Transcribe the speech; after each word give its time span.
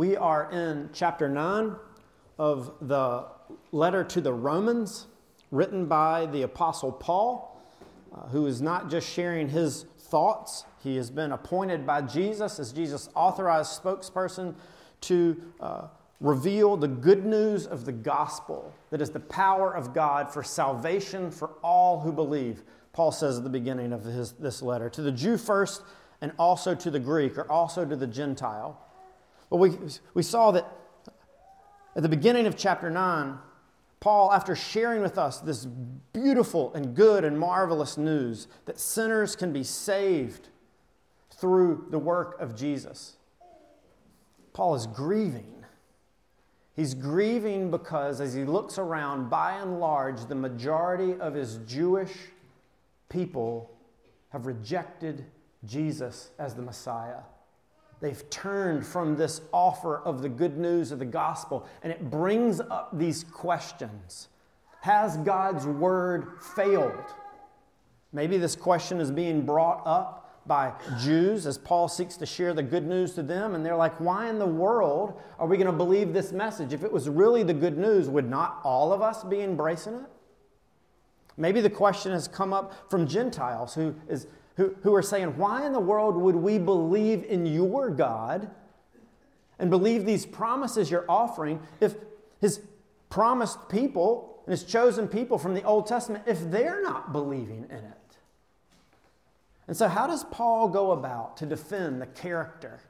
We 0.00 0.16
are 0.16 0.50
in 0.50 0.88
chapter 0.94 1.28
9 1.28 1.76
of 2.38 2.72
the 2.80 3.26
letter 3.70 4.02
to 4.02 4.22
the 4.22 4.32
Romans, 4.32 5.08
written 5.50 5.84
by 5.84 6.24
the 6.24 6.40
Apostle 6.40 6.90
Paul, 6.90 7.62
uh, 8.10 8.26
who 8.28 8.46
is 8.46 8.62
not 8.62 8.88
just 8.88 9.06
sharing 9.06 9.50
his 9.50 9.84
thoughts, 9.98 10.64
he 10.82 10.96
has 10.96 11.10
been 11.10 11.32
appointed 11.32 11.86
by 11.86 12.00
Jesus 12.00 12.58
as 12.58 12.72
Jesus' 12.72 13.10
authorized 13.14 13.78
spokesperson 13.82 14.54
to 15.02 15.42
uh, 15.60 15.88
reveal 16.18 16.78
the 16.78 16.88
good 16.88 17.26
news 17.26 17.66
of 17.66 17.84
the 17.84 17.92
gospel 17.92 18.72
that 18.88 19.02
is 19.02 19.10
the 19.10 19.20
power 19.20 19.70
of 19.70 19.92
God 19.92 20.32
for 20.32 20.42
salvation 20.42 21.30
for 21.30 21.50
all 21.62 22.00
who 22.00 22.10
believe. 22.10 22.62
Paul 22.94 23.12
says 23.12 23.36
at 23.36 23.44
the 23.44 23.50
beginning 23.50 23.92
of 23.92 24.04
his, 24.04 24.32
this 24.32 24.62
letter 24.62 24.88
to 24.88 25.02
the 25.02 25.12
Jew 25.12 25.36
first, 25.36 25.82
and 26.22 26.32
also 26.38 26.74
to 26.74 26.90
the 26.90 27.00
Greek, 27.00 27.36
or 27.36 27.50
also 27.52 27.84
to 27.84 27.96
the 27.96 28.06
Gentile. 28.06 28.80
But 29.50 29.56
we, 29.56 29.76
we 30.14 30.22
saw 30.22 30.52
that 30.52 30.66
at 31.96 32.02
the 32.02 32.08
beginning 32.08 32.46
of 32.46 32.56
chapter 32.56 32.88
9, 32.88 33.38
Paul, 33.98 34.32
after 34.32 34.56
sharing 34.56 35.02
with 35.02 35.18
us 35.18 35.40
this 35.40 35.66
beautiful 35.66 36.72
and 36.72 36.94
good 36.94 37.24
and 37.24 37.38
marvelous 37.38 37.98
news 37.98 38.48
that 38.64 38.78
sinners 38.78 39.36
can 39.36 39.52
be 39.52 39.62
saved 39.62 40.48
through 41.34 41.86
the 41.90 41.98
work 41.98 42.40
of 42.40 42.56
Jesus, 42.56 43.16
Paul 44.52 44.74
is 44.74 44.86
grieving 44.86 45.60
He's 46.80 46.94
grieving 46.94 47.70
because 47.70 48.22
as 48.22 48.32
he 48.32 48.44
looks 48.44 48.78
around, 48.78 49.28
by 49.28 49.58
and 49.58 49.80
large, 49.80 50.24
the 50.24 50.34
majority 50.34 51.12
of 51.20 51.34
his 51.34 51.58
Jewish 51.66 52.12
people 53.10 53.70
have 54.30 54.46
rejected 54.46 55.26
Jesus 55.66 56.30
as 56.38 56.54
the 56.54 56.62
Messiah. 56.62 57.20
They've 58.00 58.28
turned 58.30 58.86
from 58.86 59.16
this 59.16 59.42
offer 59.52 59.98
of 59.98 60.22
the 60.22 60.28
good 60.28 60.56
news 60.56 60.90
of 60.90 60.98
the 60.98 61.04
gospel, 61.04 61.66
and 61.82 61.92
it 61.92 62.10
brings 62.10 62.60
up 62.60 62.90
these 62.92 63.24
questions 63.24 64.28
Has 64.80 65.16
God's 65.18 65.66
word 65.66 66.42
failed? 66.56 67.14
Maybe 68.12 68.38
this 68.38 68.56
question 68.56 69.00
is 69.00 69.10
being 69.10 69.46
brought 69.46 69.82
up 69.86 70.20
by 70.46 70.72
Jews 70.98 71.46
as 71.46 71.58
Paul 71.58 71.86
seeks 71.86 72.16
to 72.16 72.26
share 72.26 72.54
the 72.54 72.62
good 72.62 72.86
news 72.86 73.12
to 73.14 73.22
them. 73.22 73.54
And 73.54 73.64
they're 73.64 73.76
like, 73.76 74.00
why 74.00 74.28
in 74.28 74.38
the 74.38 74.46
world 74.46 75.20
are 75.38 75.46
we 75.46 75.56
going 75.56 75.66
to 75.66 75.72
believe 75.72 76.12
this 76.12 76.32
message? 76.32 76.72
If 76.72 76.82
it 76.82 76.90
was 76.90 77.08
really 77.08 77.42
the 77.42 77.54
good 77.54 77.78
news, 77.78 78.08
would 78.08 78.28
not 78.28 78.60
all 78.64 78.92
of 78.92 79.02
us 79.02 79.22
be 79.22 79.42
embracing 79.42 79.94
it? 79.94 80.06
Maybe 81.36 81.60
the 81.60 81.70
question 81.70 82.12
has 82.12 82.26
come 82.26 82.52
up 82.52 82.90
from 82.90 83.06
Gentiles 83.06 83.74
who, 83.74 83.94
is, 84.08 84.26
who, 84.60 84.76
who 84.82 84.94
are 84.94 85.00
saying, 85.00 85.38
why 85.38 85.64
in 85.64 85.72
the 85.72 85.80
world 85.80 86.14
would 86.16 86.36
we 86.36 86.58
believe 86.58 87.24
in 87.24 87.46
your 87.46 87.88
God 87.88 88.50
and 89.58 89.70
believe 89.70 90.04
these 90.04 90.26
promises 90.26 90.90
you're 90.90 91.06
offering 91.08 91.62
if 91.80 91.94
his 92.42 92.60
promised 93.08 93.70
people 93.70 94.42
and 94.44 94.50
his 94.50 94.64
chosen 94.64 95.08
people 95.08 95.38
from 95.38 95.54
the 95.54 95.62
Old 95.62 95.86
Testament, 95.86 96.24
if 96.26 96.50
they're 96.50 96.82
not 96.82 97.10
believing 97.10 97.64
in 97.70 97.78
it? 97.78 98.18
And 99.66 99.74
so, 99.74 99.88
how 99.88 100.06
does 100.06 100.24
Paul 100.24 100.68
go 100.68 100.90
about 100.90 101.38
to 101.38 101.46
defend 101.46 102.02
the 102.02 102.06
character, 102.06 102.80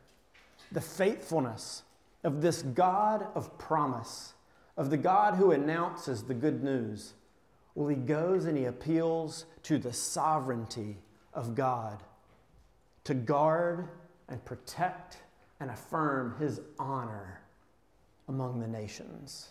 the 0.73 0.81
faithfulness 0.81 1.85
of 2.25 2.43
this 2.43 2.63
God 2.63 3.29
of 3.37 3.57
promise, 3.59 4.33
of 4.77 4.91
the 4.91 4.97
God 4.97 5.37
who 5.37 5.53
announces 5.53 6.25
the 6.25 6.35
good 6.35 6.65
news? 6.65 7.13
Well, 7.77 7.87
he 7.87 7.95
goes 7.95 8.47
and 8.47 8.59
he 8.59 8.65
appeals 8.65 9.45
to 9.63 9.79
the 9.79 9.93
sovereignty 9.93 10.97
of 11.33 11.55
God 11.55 12.03
to 13.05 13.15
guard 13.15 13.89
and 14.29 14.45
protect 14.45 15.19
and 15.59 15.71
affirm 15.71 16.37
his 16.39 16.61
honor 16.79 17.41
among 18.29 18.61
the 18.61 18.69
nations. 18.69 19.51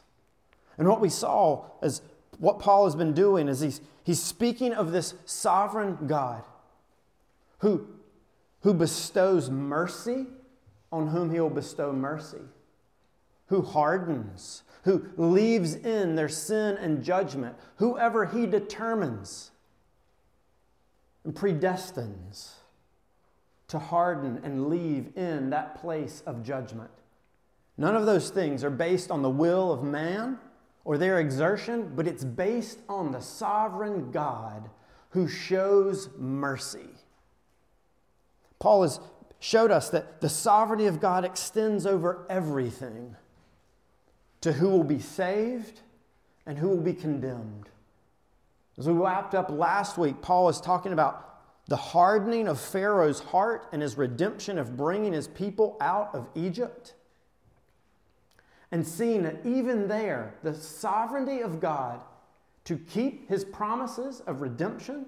And 0.77 0.87
what 0.87 1.01
we 1.01 1.09
saw 1.09 1.65
is 1.81 2.01
what 2.39 2.59
Paul 2.59 2.85
has 2.85 2.95
been 2.95 3.13
doing 3.13 3.47
is 3.47 3.59
he's, 3.59 3.81
he's 4.03 4.21
speaking 4.21 4.73
of 4.73 4.91
this 4.91 5.13
sovereign 5.25 5.97
God 6.07 6.43
who, 7.59 7.87
who 8.61 8.73
bestows 8.73 9.49
mercy 9.49 10.25
on 10.91 11.07
whom 11.07 11.31
he 11.31 11.39
will 11.39 11.49
bestow 11.49 11.91
mercy, 11.91 12.41
who 13.47 13.61
hardens, 13.61 14.63
who 14.83 15.05
leaves 15.17 15.75
in 15.75 16.15
their 16.15 16.29
sin 16.29 16.77
and 16.77 17.03
judgment, 17.03 17.55
whoever 17.75 18.25
he 18.25 18.45
determines 18.45 19.51
and 21.29 21.37
predestines 21.37 22.53
to 23.67 23.77
harden 23.77 24.41
and 24.43 24.67
leave 24.67 25.15
in 25.15 25.51
that 25.51 25.79
place 25.79 26.23
of 26.25 26.41
judgment. 26.41 26.89
None 27.77 27.95
of 27.95 28.07
those 28.07 28.31
things 28.31 28.63
are 28.63 28.71
based 28.71 29.11
on 29.11 29.21
the 29.21 29.29
will 29.29 29.71
of 29.71 29.83
man 29.83 30.39
or 30.83 30.97
their 30.97 31.19
exertion, 31.19 31.93
but 31.95 32.07
it's 32.07 32.23
based 32.23 32.79
on 32.89 33.11
the 33.11 33.19
sovereign 33.19 34.09
God 34.09 34.71
who 35.11 35.27
shows 35.27 36.09
mercy. 36.17 36.89
Paul 38.57 38.81
has 38.81 38.99
showed 39.39 39.69
us 39.69 39.91
that 39.91 40.21
the 40.21 40.29
sovereignty 40.29 40.87
of 40.87 40.99
God 40.99 41.25
extends 41.25 41.85
over 41.85 42.25
everything 42.27 43.15
to 44.41 44.53
who 44.53 44.69
will 44.69 44.83
be 44.83 44.99
saved 44.99 45.81
and 46.47 46.57
who 46.57 46.69
will 46.69 46.81
be 46.81 46.93
condemned. 46.93 47.69
As 48.79 48.87
we 48.87 48.93
wrapped 48.93 49.35
up 49.35 49.51
last 49.51 49.97
week, 49.97 50.21
Paul 50.21 50.47
is 50.47 50.61
talking 50.61 50.93
about 50.93 51.25
the 51.67 51.75
hardening 51.75 52.47
of 52.47 52.59
Pharaoh's 52.59 53.19
heart 53.19 53.67
and 53.73 53.81
his 53.81 53.97
redemption 53.97 54.57
of 54.57 54.77
bringing 54.77 55.11
his 55.11 55.27
people 55.27 55.75
out 55.81 56.15
of 56.15 56.29
Egypt. 56.33 56.95
And 58.71 58.87
seeing 58.87 59.23
that 59.23 59.45
even 59.45 59.89
there, 59.89 60.35
the 60.43 60.53
sovereignty 60.53 61.41
of 61.41 61.59
God 61.59 62.01
to 62.63 62.77
keep 62.77 63.27
his 63.27 63.43
promises 63.43 64.21
of 64.21 64.41
redemption 64.41 65.07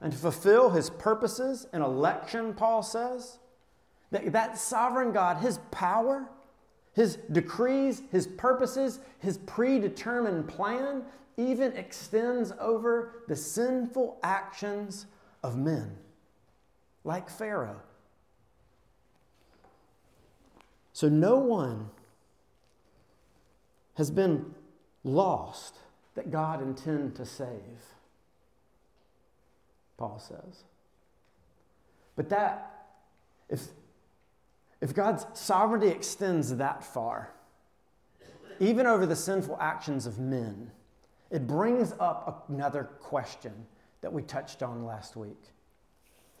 and 0.00 0.12
to 0.12 0.18
fulfill 0.18 0.70
his 0.70 0.90
purposes 0.90 1.68
in 1.72 1.82
election, 1.82 2.52
Paul 2.52 2.82
says. 2.82 3.38
That, 4.10 4.32
that 4.32 4.58
sovereign 4.58 5.12
God, 5.12 5.36
his 5.36 5.58
power, 5.70 6.28
his 6.94 7.16
decrees, 7.30 8.02
his 8.10 8.26
purposes, 8.26 8.98
his 9.20 9.38
predetermined 9.38 10.48
plan 10.48 11.04
even 11.36 11.72
extends 11.72 12.52
over 12.60 13.22
the 13.28 13.36
sinful 13.36 14.18
actions 14.22 15.06
of 15.42 15.56
men, 15.56 15.96
like 17.02 17.28
Pharaoh. 17.28 17.80
So 20.92 21.08
no 21.08 21.38
one 21.38 21.90
has 23.94 24.10
been 24.10 24.54
lost 25.02 25.78
that 26.14 26.30
God 26.30 26.62
intended 26.62 27.16
to 27.16 27.26
save. 27.26 27.94
Paul 29.96 30.18
says. 30.18 30.64
But 32.16 32.28
that, 32.28 32.86
if, 33.48 33.68
if 34.80 34.94
God's 34.94 35.26
sovereignty 35.34 35.88
extends 35.88 36.56
that 36.56 36.84
far, 36.84 37.32
even 38.60 38.86
over 38.86 39.04
the 39.04 39.16
sinful 39.16 39.58
actions 39.60 40.06
of 40.06 40.18
men, 40.18 40.70
it 41.34 41.48
brings 41.48 41.92
up 41.98 42.48
another 42.48 42.84
question 42.84 43.52
that 44.02 44.12
we 44.12 44.22
touched 44.22 44.62
on 44.62 44.86
last 44.86 45.16
week. 45.16 45.50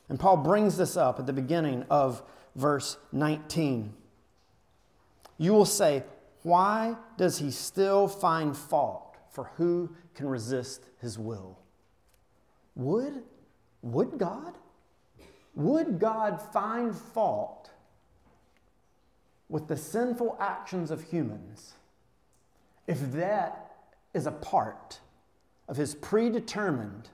And 0.08 0.20
Paul 0.20 0.36
brings 0.36 0.76
this 0.76 0.96
up 0.96 1.18
at 1.18 1.26
the 1.26 1.32
beginning 1.32 1.84
of 1.90 2.22
verse 2.54 2.96
19. 3.10 3.92
You 5.36 5.52
will 5.52 5.64
say, 5.64 6.04
Why 6.44 6.94
does 7.16 7.38
he 7.38 7.50
still 7.50 8.06
find 8.06 8.56
fault 8.56 9.16
for 9.30 9.50
who 9.56 9.90
can 10.14 10.28
resist 10.28 10.84
his 11.00 11.18
will? 11.18 11.58
Would 12.76 13.24
would 13.82 14.16
God? 14.16 14.54
Would 15.56 15.98
God 15.98 16.40
find 16.40 16.94
fault 16.94 17.68
with 19.48 19.66
the 19.66 19.76
sinful 19.76 20.36
actions 20.38 20.92
of 20.92 21.02
humans 21.02 21.74
if 22.86 23.12
that 23.12 23.63
is 24.14 24.26
a 24.26 24.32
part 24.32 25.00
of 25.68 25.76
his 25.76 25.94
predetermined 25.94 27.10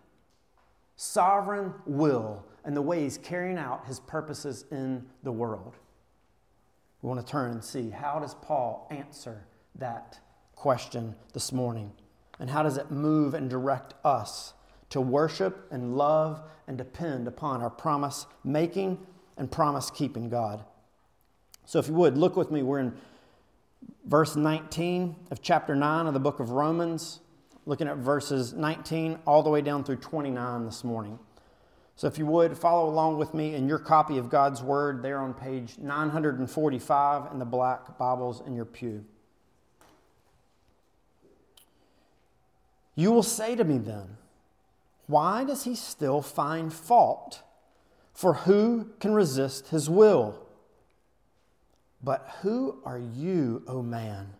sovereign 0.96 1.74
will 1.86 2.44
and 2.64 2.76
the 2.76 2.82
way 2.82 3.02
he's 3.02 3.18
carrying 3.18 3.58
out 3.58 3.86
his 3.86 3.98
purposes 4.00 4.64
in 4.70 5.04
the 5.22 5.32
world? 5.32 5.74
We 7.02 7.08
want 7.08 7.24
to 7.24 7.30
turn 7.30 7.50
and 7.52 7.64
see 7.64 7.90
how 7.90 8.18
does 8.18 8.34
Paul 8.34 8.86
answer 8.90 9.44
that 9.76 10.18
question 10.54 11.14
this 11.32 11.52
morning? 11.52 11.92
And 12.38 12.50
how 12.50 12.62
does 12.62 12.76
it 12.76 12.90
move 12.90 13.34
and 13.34 13.48
direct 13.50 13.94
us 14.04 14.52
to 14.90 15.00
worship 15.00 15.66
and 15.70 15.96
love 15.96 16.42
and 16.66 16.76
depend 16.76 17.26
upon 17.26 17.62
our 17.62 17.70
promise 17.70 18.26
making 18.44 18.98
and 19.36 19.50
promise 19.50 19.90
keeping 19.90 20.28
God. 20.28 20.64
So, 21.64 21.78
if 21.78 21.88
you 21.88 21.94
would, 21.94 22.18
look 22.18 22.36
with 22.36 22.50
me. 22.50 22.62
We're 22.62 22.80
in 22.80 22.92
verse 24.04 24.36
19 24.36 25.16
of 25.30 25.40
chapter 25.42 25.74
9 25.74 26.06
of 26.06 26.14
the 26.14 26.20
book 26.20 26.40
of 26.40 26.50
Romans, 26.50 27.20
looking 27.66 27.88
at 27.88 27.96
verses 27.96 28.52
19 28.52 29.18
all 29.26 29.42
the 29.42 29.50
way 29.50 29.60
down 29.60 29.84
through 29.84 29.96
29 29.96 30.64
this 30.64 30.82
morning. 30.82 31.18
So, 31.96 32.08
if 32.08 32.16
you 32.16 32.24
would, 32.26 32.56
follow 32.56 32.88
along 32.88 33.18
with 33.18 33.34
me 33.34 33.54
in 33.54 33.68
your 33.68 33.78
copy 33.78 34.16
of 34.16 34.30
God's 34.30 34.62
Word 34.62 35.02
there 35.02 35.18
on 35.18 35.34
page 35.34 35.76
945 35.78 37.32
in 37.32 37.38
the 37.38 37.44
black 37.44 37.98
Bibles 37.98 38.42
in 38.46 38.56
your 38.56 38.64
pew. 38.64 39.04
You 42.94 43.12
will 43.12 43.22
say 43.22 43.54
to 43.54 43.64
me 43.64 43.78
then, 43.78 44.16
Why 45.06 45.44
does 45.44 45.64
he 45.64 45.74
still 45.74 46.22
find 46.22 46.72
fault? 46.72 47.42
For 48.12 48.34
who 48.34 48.90
can 48.98 49.12
resist 49.12 49.68
his 49.68 49.88
will? 49.88 50.46
But 52.02 52.36
who 52.42 52.78
are 52.84 52.98
you, 52.98 53.62
O 53.66 53.82
man, 53.82 54.34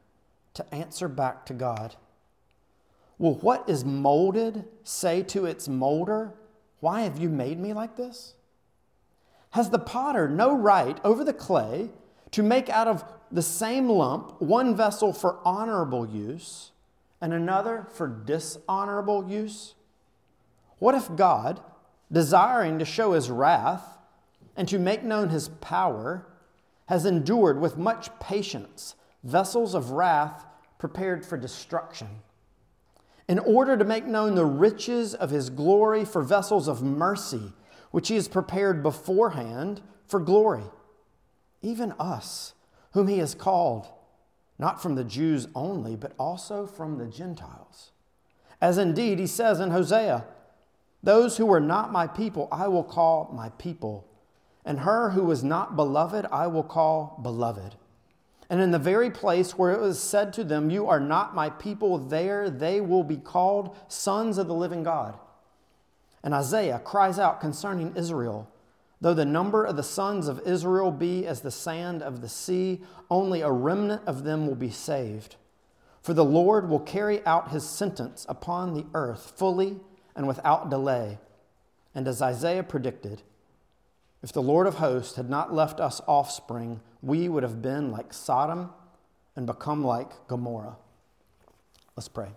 to 0.54 0.74
answer 0.74 1.08
back 1.08 1.44
to 1.46 1.54
God? 1.54 1.96
Will 3.18 3.34
what 3.34 3.68
is 3.68 3.84
molded 3.84 4.64
say 4.82 5.22
to 5.24 5.44
its 5.44 5.68
molder, 5.68 6.32
why 6.80 7.02
have 7.02 7.18
you 7.18 7.28
made 7.28 7.58
me 7.58 7.74
like 7.74 7.96
this? 7.96 8.34
Has 9.50 9.70
the 9.70 9.78
potter 9.78 10.28
no 10.28 10.56
right 10.56 10.98
over 11.04 11.22
the 11.22 11.34
clay 11.34 11.90
to 12.30 12.42
make 12.42 12.70
out 12.70 12.88
of 12.88 13.04
the 13.30 13.42
same 13.42 13.88
lump 13.88 14.40
one 14.40 14.74
vessel 14.74 15.12
for 15.12 15.38
honorable 15.44 16.08
use 16.08 16.70
and 17.20 17.34
another 17.34 17.86
for 17.92 18.08
dishonorable 18.08 19.28
use? 19.28 19.74
What 20.78 20.94
if 20.94 21.14
God, 21.14 21.60
desiring 22.10 22.78
to 22.78 22.84
show 22.86 23.12
his 23.12 23.30
wrath 23.30 23.98
and 24.56 24.66
to 24.68 24.78
make 24.78 25.02
known 25.02 25.28
his 25.28 25.48
power, 25.48 26.26
has 26.90 27.06
endured 27.06 27.58
with 27.58 27.78
much 27.78 28.10
patience 28.20 28.94
vessels 29.24 29.74
of 29.74 29.92
wrath 29.92 30.44
prepared 30.78 31.24
for 31.24 31.38
destruction? 31.38 32.20
in 33.30 33.38
order 33.38 33.76
to 33.76 33.84
make 33.84 34.06
known 34.06 34.34
the 34.34 34.44
riches 34.44 35.14
of 35.14 35.30
his 35.30 35.50
glory 35.50 36.04
for 36.04 36.20
vessels 36.20 36.66
of 36.66 36.82
mercy, 36.82 37.52
which 37.92 38.08
he 38.08 38.16
has 38.16 38.26
prepared 38.26 38.82
beforehand 38.82 39.80
for 40.04 40.18
glory. 40.18 40.64
Even 41.62 41.92
us, 41.92 42.54
whom 42.90 43.06
he 43.06 43.18
has 43.18 43.36
called, 43.36 43.86
not 44.58 44.82
from 44.82 44.96
the 44.96 45.04
Jews 45.04 45.46
only, 45.54 45.94
but 45.94 46.12
also 46.18 46.66
from 46.66 46.98
the 46.98 47.06
Gentiles. 47.06 47.92
As 48.60 48.78
indeed 48.78 49.20
he 49.20 49.28
says 49.28 49.60
in 49.60 49.70
Hosea, 49.70 50.24
Those 51.00 51.36
who 51.36 51.46
were 51.46 51.60
not 51.60 51.92
my 51.92 52.08
people, 52.08 52.48
I 52.50 52.66
will 52.66 52.82
call 52.82 53.30
my 53.32 53.50
people, 53.50 54.08
and 54.64 54.80
her 54.80 55.10
who 55.10 55.24
was 55.24 55.42
not 55.42 55.76
beloved, 55.76 56.26
I 56.30 56.46
will 56.46 56.62
call 56.62 57.18
beloved. 57.22 57.76
And 58.48 58.60
in 58.60 58.72
the 58.72 58.78
very 58.78 59.10
place 59.10 59.56
where 59.56 59.72
it 59.72 59.80
was 59.80 60.00
said 60.00 60.32
to 60.34 60.44
them, 60.44 60.70
You 60.70 60.88
are 60.88 61.00
not 61.00 61.34
my 61.34 61.50
people, 61.50 61.98
there 61.98 62.50
they 62.50 62.80
will 62.80 63.04
be 63.04 63.16
called 63.16 63.76
sons 63.88 64.38
of 64.38 64.48
the 64.48 64.54
living 64.54 64.82
God. 64.82 65.18
And 66.22 66.34
Isaiah 66.34 66.80
cries 66.84 67.18
out 67.18 67.40
concerning 67.40 67.94
Israel 67.96 68.48
Though 69.00 69.14
the 69.14 69.24
number 69.24 69.64
of 69.64 69.76
the 69.76 69.82
sons 69.82 70.28
of 70.28 70.46
Israel 70.46 70.90
be 70.90 71.26
as 71.26 71.40
the 71.40 71.50
sand 71.50 72.02
of 72.02 72.20
the 72.20 72.28
sea, 72.28 72.82
only 73.10 73.40
a 73.40 73.50
remnant 73.50 74.02
of 74.06 74.24
them 74.24 74.46
will 74.46 74.54
be 74.54 74.70
saved. 74.70 75.36
For 76.02 76.12
the 76.12 76.24
Lord 76.24 76.68
will 76.68 76.80
carry 76.80 77.24
out 77.24 77.50
his 77.50 77.66
sentence 77.66 78.26
upon 78.28 78.74
the 78.74 78.84
earth 78.92 79.32
fully 79.36 79.80
and 80.14 80.28
without 80.28 80.68
delay. 80.68 81.18
And 81.94 82.06
as 82.06 82.20
Isaiah 82.20 82.62
predicted, 82.62 83.22
if 84.22 84.32
the 84.32 84.42
Lord 84.42 84.66
of 84.66 84.74
hosts 84.74 85.16
had 85.16 85.30
not 85.30 85.54
left 85.54 85.80
us 85.80 86.00
offspring, 86.06 86.80
we 87.02 87.28
would 87.28 87.42
have 87.42 87.62
been 87.62 87.90
like 87.90 88.12
Sodom 88.12 88.70
and 89.34 89.46
become 89.46 89.82
like 89.82 90.26
Gomorrah. 90.28 90.76
Let's 91.96 92.08
pray. 92.08 92.28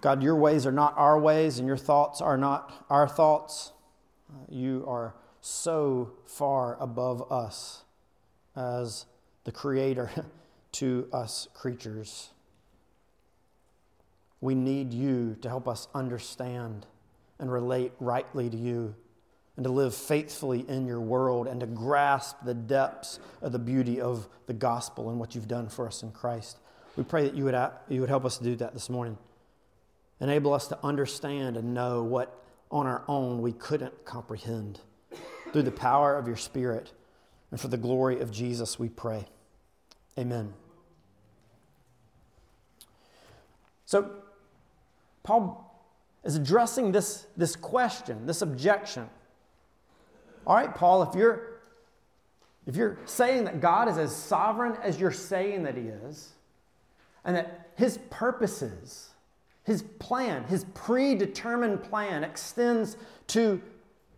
God, 0.00 0.22
your 0.22 0.36
ways 0.36 0.66
are 0.66 0.72
not 0.72 0.94
our 0.96 1.18
ways, 1.18 1.58
and 1.58 1.68
your 1.68 1.76
thoughts 1.76 2.22
are 2.22 2.38
not 2.38 2.86
our 2.88 3.06
thoughts. 3.06 3.72
You 4.48 4.84
are 4.88 5.14
so 5.42 6.12
far 6.24 6.78
above 6.80 7.30
us 7.30 7.82
as 8.56 9.04
the 9.44 9.52
Creator 9.52 10.10
to 10.72 11.08
us 11.12 11.48
creatures. 11.52 12.30
We 14.40 14.54
need 14.54 14.92
you 14.92 15.36
to 15.42 15.48
help 15.48 15.68
us 15.68 15.88
understand 15.94 16.86
and 17.38 17.52
relate 17.52 17.92
rightly 18.00 18.48
to 18.48 18.56
you 18.56 18.94
and 19.56 19.64
to 19.64 19.70
live 19.70 19.94
faithfully 19.94 20.64
in 20.68 20.86
your 20.86 21.00
world 21.00 21.46
and 21.46 21.60
to 21.60 21.66
grasp 21.66 22.36
the 22.44 22.54
depths 22.54 23.18
of 23.42 23.52
the 23.52 23.58
beauty 23.58 24.00
of 24.00 24.28
the 24.46 24.54
gospel 24.54 25.10
and 25.10 25.18
what 25.18 25.34
you've 25.34 25.48
done 25.48 25.68
for 25.68 25.86
us 25.86 26.02
in 26.02 26.12
Christ. 26.12 26.58
We 26.96 27.04
pray 27.04 27.24
that 27.24 27.34
you 27.34 27.44
would, 27.44 27.70
you 27.88 28.00
would 28.00 28.08
help 28.08 28.24
us 28.24 28.38
do 28.38 28.56
that 28.56 28.72
this 28.72 28.88
morning. 28.88 29.18
Enable 30.20 30.54
us 30.54 30.66
to 30.68 30.78
understand 30.82 31.56
and 31.56 31.74
know 31.74 32.02
what 32.02 32.42
on 32.70 32.86
our 32.86 33.02
own 33.08 33.42
we 33.42 33.52
couldn't 33.52 34.04
comprehend. 34.04 34.80
Through 35.52 35.62
the 35.62 35.72
power 35.72 36.16
of 36.16 36.26
your 36.26 36.36
Spirit 36.36 36.92
and 37.50 37.60
for 37.60 37.68
the 37.68 37.76
glory 37.76 38.20
of 38.20 38.30
Jesus, 38.30 38.78
we 38.78 38.88
pray. 38.88 39.26
Amen. 40.18 40.52
So, 43.84 44.10
Paul 45.30 45.72
is 46.24 46.34
addressing 46.34 46.90
this, 46.90 47.28
this 47.36 47.54
question, 47.54 48.26
this 48.26 48.42
objection. 48.42 49.08
All 50.44 50.56
right, 50.56 50.74
Paul, 50.74 51.04
if 51.04 51.14
you're 51.14 51.60
if 52.66 52.74
you're 52.74 52.98
saying 53.04 53.44
that 53.44 53.60
God 53.60 53.88
is 53.88 53.96
as 53.96 54.14
sovereign 54.14 54.76
as 54.82 54.98
you're 54.98 55.12
saying 55.12 55.62
that 55.62 55.76
he 55.76 55.84
is, 55.84 56.32
and 57.24 57.36
that 57.36 57.70
his 57.76 57.98
purposes, 58.10 59.10
his 59.62 59.82
plan, 59.82 60.42
his 60.44 60.64
predetermined 60.74 61.84
plan 61.84 62.24
extends 62.24 62.96
to 63.28 63.62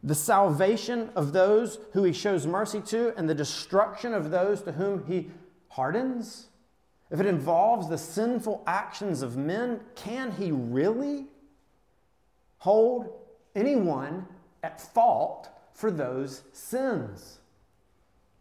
the 0.02 0.14
salvation 0.14 1.10
of 1.14 1.34
those 1.34 1.78
who 1.92 2.04
he 2.04 2.12
shows 2.14 2.46
mercy 2.46 2.80
to 2.80 3.12
and 3.18 3.28
the 3.28 3.34
destruction 3.34 4.14
of 4.14 4.30
those 4.30 4.62
to 4.62 4.72
whom 4.72 5.04
he 5.06 5.30
hardens, 5.68 6.48
if 7.12 7.20
it 7.20 7.26
involves 7.26 7.90
the 7.90 7.98
sinful 7.98 8.62
actions 8.66 9.20
of 9.20 9.36
men, 9.36 9.80
can 9.94 10.32
he 10.32 10.50
really 10.50 11.26
hold 12.56 13.12
anyone 13.54 14.26
at 14.62 14.80
fault 14.80 15.50
for 15.74 15.90
those 15.90 16.42
sins? 16.52 17.38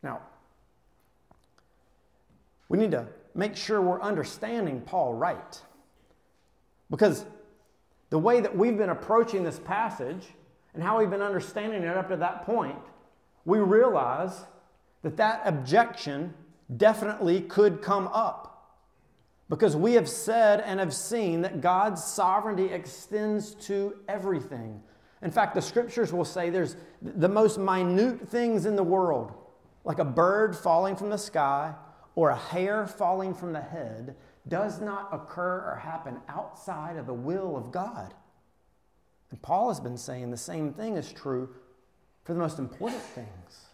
Now, 0.02 0.22
we 2.70 2.78
need 2.78 2.92
to 2.92 3.08
make 3.36 3.58
sure 3.58 3.82
we're 3.82 4.02
understanding 4.02 4.80
Paul 4.80 5.16
right. 5.16 5.62
Because 6.90 7.26
the 8.10 8.20
way 8.20 8.40
that 8.40 8.56
we've 8.56 8.78
been 8.78 8.90
approaching 8.90 9.44
this 9.44 9.60
passage 9.60 10.28
and 10.74 10.82
how 10.82 11.00
we've 11.00 11.10
been 11.10 11.22
understanding 11.22 11.84
it 11.84 11.98
up 11.98 12.08
to 12.08 12.16
that 12.16 12.46
point, 12.46 12.80
we 13.44 13.60
realize 13.60 14.46
that 15.02 15.18
that 15.18 15.42
objection 15.44 16.34
definitely 16.78 17.42
could 17.42 17.82
come 17.82 18.08
up. 18.14 18.48
Because 19.52 19.76
we 19.76 19.96
have 19.96 20.08
said 20.08 20.62
and 20.62 20.80
have 20.80 20.94
seen 20.94 21.42
that 21.42 21.60
God's 21.60 22.02
sovereignty 22.02 22.68
extends 22.68 23.54
to 23.66 23.98
everything. 24.08 24.82
In 25.22 25.30
fact, 25.30 25.56
the 25.56 25.62
scriptures 25.62 26.14
will 26.14 26.24
say 26.24 26.50
there's 26.50 26.78
the 27.02 27.28
most 27.28 27.60
minute 27.60 28.30
things 28.30 28.66
in 28.66 28.78
the 28.78 28.84
world, 28.84 29.34
like 29.84 30.00
a 30.00 30.06
bird 30.06 30.56
falling 30.56 30.96
from 30.96 31.10
the 31.10 31.18
sky 31.18 31.74
or 32.16 32.30
a 32.30 32.36
hair 32.38 32.88
falling 32.88 33.34
from 33.34 33.52
the 33.52 33.60
head, 33.60 34.16
does 34.48 34.80
not 34.80 35.10
occur 35.12 35.70
or 35.70 35.76
happen 35.76 36.22
outside 36.30 36.96
of 36.96 37.06
the 37.06 37.14
will 37.14 37.58
of 37.58 37.74
God. 37.74 38.14
And 39.32 39.42
Paul 39.42 39.68
has 39.68 39.82
been 39.82 39.98
saying 39.98 40.32
the 40.32 40.38
same 40.38 40.72
thing 40.72 40.96
is 40.96 41.12
true 41.12 41.50
for 42.24 42.34
the 42.34 42.40
most 42.40 42.58
important 42.58 43.02
things, 43.02 43.66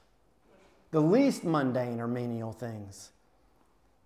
the 0.90 1.02
least 1.02 1.44
mundane 1.44 2.02
or 2.02 2.08
menial 2.08 2.52
things. 2.52 3.12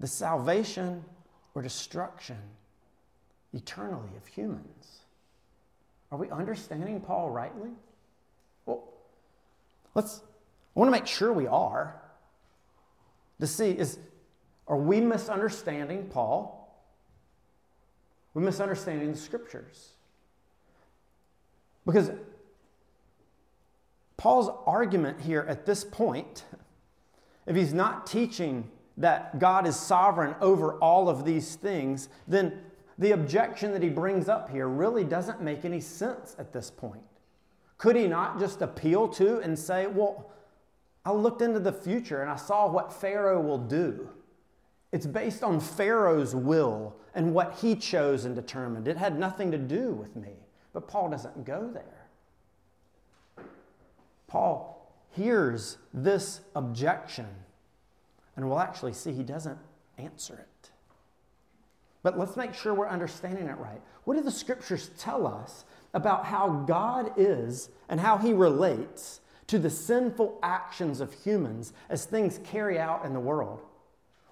The 0.02 0.08
salvation 0.08 1.06
or 1.54 1.62
destruction 1.62 2.38
eternally 3.54 4.10
of 4.18 4.26
humans. 4.28 5.00
Are 6.12 6.18
we 6.18 6.30
understanding 6.30 7.00
Paul 7.02 7.30
rightly? 7.30 7.70
Well, 8.66 8.84
let's, 9.96 10.22
I 10.76 10.80
want 10.80 10.88
to 10.88 10.92
make 10.92 11.08
sure 11.08 11.32
we 11.32 11.48
are. 11.48 12.02
To 13.40 13.48
see, 13.48 13.72
is, 13.72 13.98
are 14.68 14.78
we 14.78 15.02
misunderstanding 15.02 16.08
Paul? 16.08 16.58
We're 18.34 18.44
misunderstanding 18.44 19.12
the 19.12 19.18
scriptures. 19.18 19.90
Because 21.86 22.12
Paul's 24.18 24.50
argument 24.68 25.20
here 25.22 25.46
at 25.50 25.66
this 25.66 25.84
point, 25.84 26.46
if 27.48 27.56
he's 27.56 27.74
not 27.74 28.06
teaching 28.06 28.70
that 28.98 29.40
God 29.40 29.66
is 29.66 29.76
sovereign 29.76 30.36
over 30.42 30.74
all 30.76 31.10
of 31.10 31.26
these 31.26 31.56
things, 31.56 32.10
then 32.28 32.62
the 32.98 33.12
objection 33.12 33.72
that 33.72 33.82
he 33.82 33.90
brings 33.90 34.30
up 34.30 34.50
here 34.50 34.68
really 34.68 35.04
doesn't 35.04 35.42
make 35.42 35.66
any 35.66 35.80
sense 35.80 36.36
at 36.38 36.54
this 36.54 36.70
point. 36.70 37.02
Could 37.78 37.96
he 37.96 38.08
not 38.08 38.38
just 38.38 38.62
appeal 38.62 39.08
to 39.10 39.40
and 39.40 39.58
say, 39.58 39.88
Well, 39.88 40.30
I 41.04 41.12
looked 41.12 41.42
into 41.42 41.60
the 41.60 41.74
future 41.74 42.22
and 42.22 42.30
I 42.30 42.36
saw 42.36 42.70
what 42.70 42.94
Pharaoh 42.94 43.42
will 43.42 43.58
do. 43.58 44.10
It's 44.92 45.08
based 45.08 45.44
on 45.44 45.60
Pharaoh's 45.60 46.36
will 46.36 46.96
and 47.16 47.34
what 47.34 47.56
he 47.62 47.76
chose 47.76 48.26
and 48.26 48.36
determined. 48.36 48.88
It 48.88 48.98
had 48.98 49.18
nothing 49.18 49.52
to 49.52 49.58
do 49.58 49.92
with 49.92 50.16
me. 50.16 50.34
But 50.74 50.88
Paul 50.88 51.10
doesn't 51.10 51.44
go 51.44 51.70
there. 51.74 52.08
Paul 54.28 54.94
hears 55.10 55.78
this 55.94 56.42
objection, 56.56 57.28
and 58.36 58.48
we'll 58.48 58.60
actually 58.60 58.94
see 58.94 59.12
he 59.12 59.24
doesn't 59.24 59.58
answer 59.98 60.34
it. 60.36 60.72
But 62.04 62.18
let's 62.18 62.36
make 62.36 62.54
sure 62.54 62.74
we're 62.74 62.88
understanding 62.88 63.48
it 63.48 63.58
right. 63.58 63.82
What 64.06 64.16
do 64.16 64.24
the 64.24 64.32
scriptures 64.32 64.90
tell 64.98 65.28
us 65.28 65.66
about 65.94 66.26
how 66.26 66.64
God 66.68 67.14
is 67.18 67.70
and 67.90 68.00
how 68.00 68.18
he 68.18 68.34
relates 68.34 69.20
to 69.48 69.60
the 69.60 69.70
sinful 69.70 70.40
actions 70.42 71.02
of 71.02 71.14
humans 71.14 71.74
as 71.90 72.06
things 72.06 72.40
carry 72.44 72.80
out 72.80 73.06
in 73.06 73.14
the 73.14 73.20
world? 73.20 73.60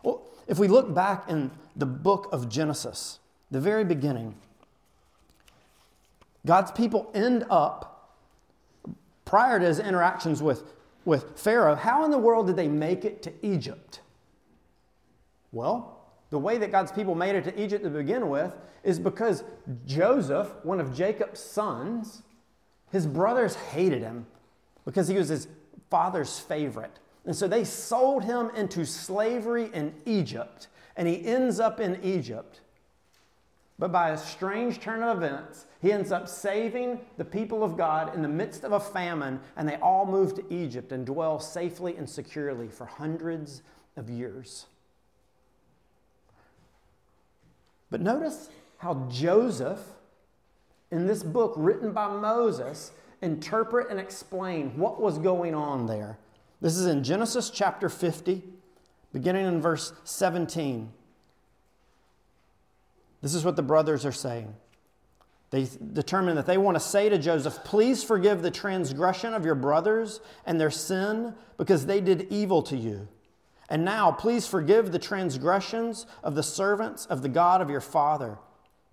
Well, 0.01 0.24
if 0.48 0.58
we 0.58 0.68
look 0.68 0.94
back 0.94 1.29
in 1.29 1.51
the 1.75 1.86
book 1.86 2.29
of 2.32 2.50
Genesis, 2.50 3.20
the 3.51 3.60
very 3.60 3.84
beginning, 3.84 4.36
God's 6.46 6.72
people 6.72 7.12
end 7.13 7.46
up, 7.50 8.15
prior 9.25 9.60
to 9.60 9.65
his 9.65 9.79
interactions 9.79 10.41
with, 10.41 10.63
with 11.06 11.39
Pharaoh, 11.39 11.75
how 11.75 12.06
in 12.06 12.12
the 12.12 12.18
world 12.18 12.48
did 12.48 12.56
they 12.56 12.68
make 12.68 13.06
it 13.06 13.22
to 13.24 13.34
Egypt? 13.41 14.01
Well, 15.51 16.00
the 16.29 16.39
way 16.39 16.58
that 16.58 16.72
God's 16.72 16.91
people 16.91 17.15
made 17.15 17.36
it 17.36 17.44
to 17.46 17.62
Egypt 17.62 17.84
to 17.84 17.89
begin 17.89 18.29
with 18.29 18.56
is 18.84 19.00
because 19.00 19.44
Joseph, 19.86 20.53
one 20.63 20.79
of 20.79 20.96
Jacob's 20.96 21.39
sons, 21.39 22.24
his 22.91 23.06
brothers 23.06 23.56
hated 23.56 24.01
him 24.01 24.25
because 24.86 25.08
he 25.08 25.15
was 25.15 25.29
his 25.29 25.48
father's 25.89 26.39
favorite. 26.39 27.00
And 27.25 27.36
so 27.36 27.48
they 27.48 27.63
sold 27.63 28.24
him 28.24 28.51
into 28.56 28.86
slavery 28.86 29.70
in 29.74 29.94
Egypt, 30.06 30.68
and 30.96 31.08
he 31.08 31.25
ends 31.25 31.60
up 31.60 31.79
in 31.79 32.01
Egypt. 32.03 32.62
But 33.79 33.93
by 33.93 34.09
a 34.09 34.17
strange 34.17 34.81
turn 34.81 35.01
of 35.01 35.24
events, 35.24 35.65
he 35.81 35.93
ends 35.93 36.12
up 36.12 36.27
saving 36.27 37.00
the 37.17 37.24
people 37.24 37.63
of 37.63 37.77
God 37.77 38.13
in 38.13 38.21
the 38.21 38.27
midst 38.27 38.65
of 38.65 38.74
a 38.74 38.79
famine, 38.79 39.39
and 39.55 39.67
they 39.67 39.77
all 39.77 40.05
move 40.05 40.36
to 40.36 40.53
Egypt 40.53 40.91
and 40.91 41.05
dwell 41.05 41.39
safely 41.39 41.95
and 41.95 42.07
securely 42.07 42.67
for 42.67 42.86
hundreds 42.86 43.63
of 43.95 44.09
years. 44.09 44.65
But 47.89 48.01
notice 48.01 48.50
how 48.79 49.07
Joseph, 49.09 49.79
in 50.91 51.07
this 51.07 51.24
book 51.24 51.53
written 51.55 51.93
by 51.93 52.09
Moses, 52.09 52.91
interpret 53.21 53.89
and 53.89 54.00
explain 54.00 54.77
what 54.77 55.01
was 55.01 55.17
going 55.17 55.55
on 55.55 55.88
there. 55.88 56.17
This 56.59 56.75
is 56.75 56.86
in 56.86 57.01
Genesis 57.01 57.50
chapter 57.50 57.88
50, 57.88 58.43
beginning 59.13 59.45
in 59.45 59.62
verse 59.62 59.93
17. 60.03 60.91
This 63.22 63.34
is 63.34 63.44
what 63.44 63.56
the 63.56 63.62
brothers 63.64 64.06
are 64.06 64.12
saying. 64.12 64.56
They 65.52 65.68
determine 65.94 66.36
that 66.36 66.46
they 66.46 66.58
want 66.58 66.76
to 66.76 66.80
say 66.80 67.10
to 67.10 67.18
Joseph, 67.18 67.64
Please 67.64 68.04
forgive 68.04 68.42
the 68.42 68.52
transgression 68.52 69.34
of 69.34 69.46
your 69.46 69.56
brothers 69.56 70.22
and 70.46 70.60
their 70.60 70.70
sin 70.70 71.34
because 71.58 71.86
they 71.86 72.02
did 72.02 72.28
evil 72.32 72.62
to 72.64 72.78
you. 72.78 73.08
And 73.70 73.86
now, 73.86 74.12
please 74.12 74.48
forgive 74.48 74.92
the 74.92 75.00
transgressions 75.00 76.06
of 76.24 76.36
the 76.36 76.44
servants 76.44 77.06
of 77.06 77.22
the 77.22 77.30
God 77.30 77.62
of 77.62 77.70
your 77.70 77.82
father. 77.82 78.40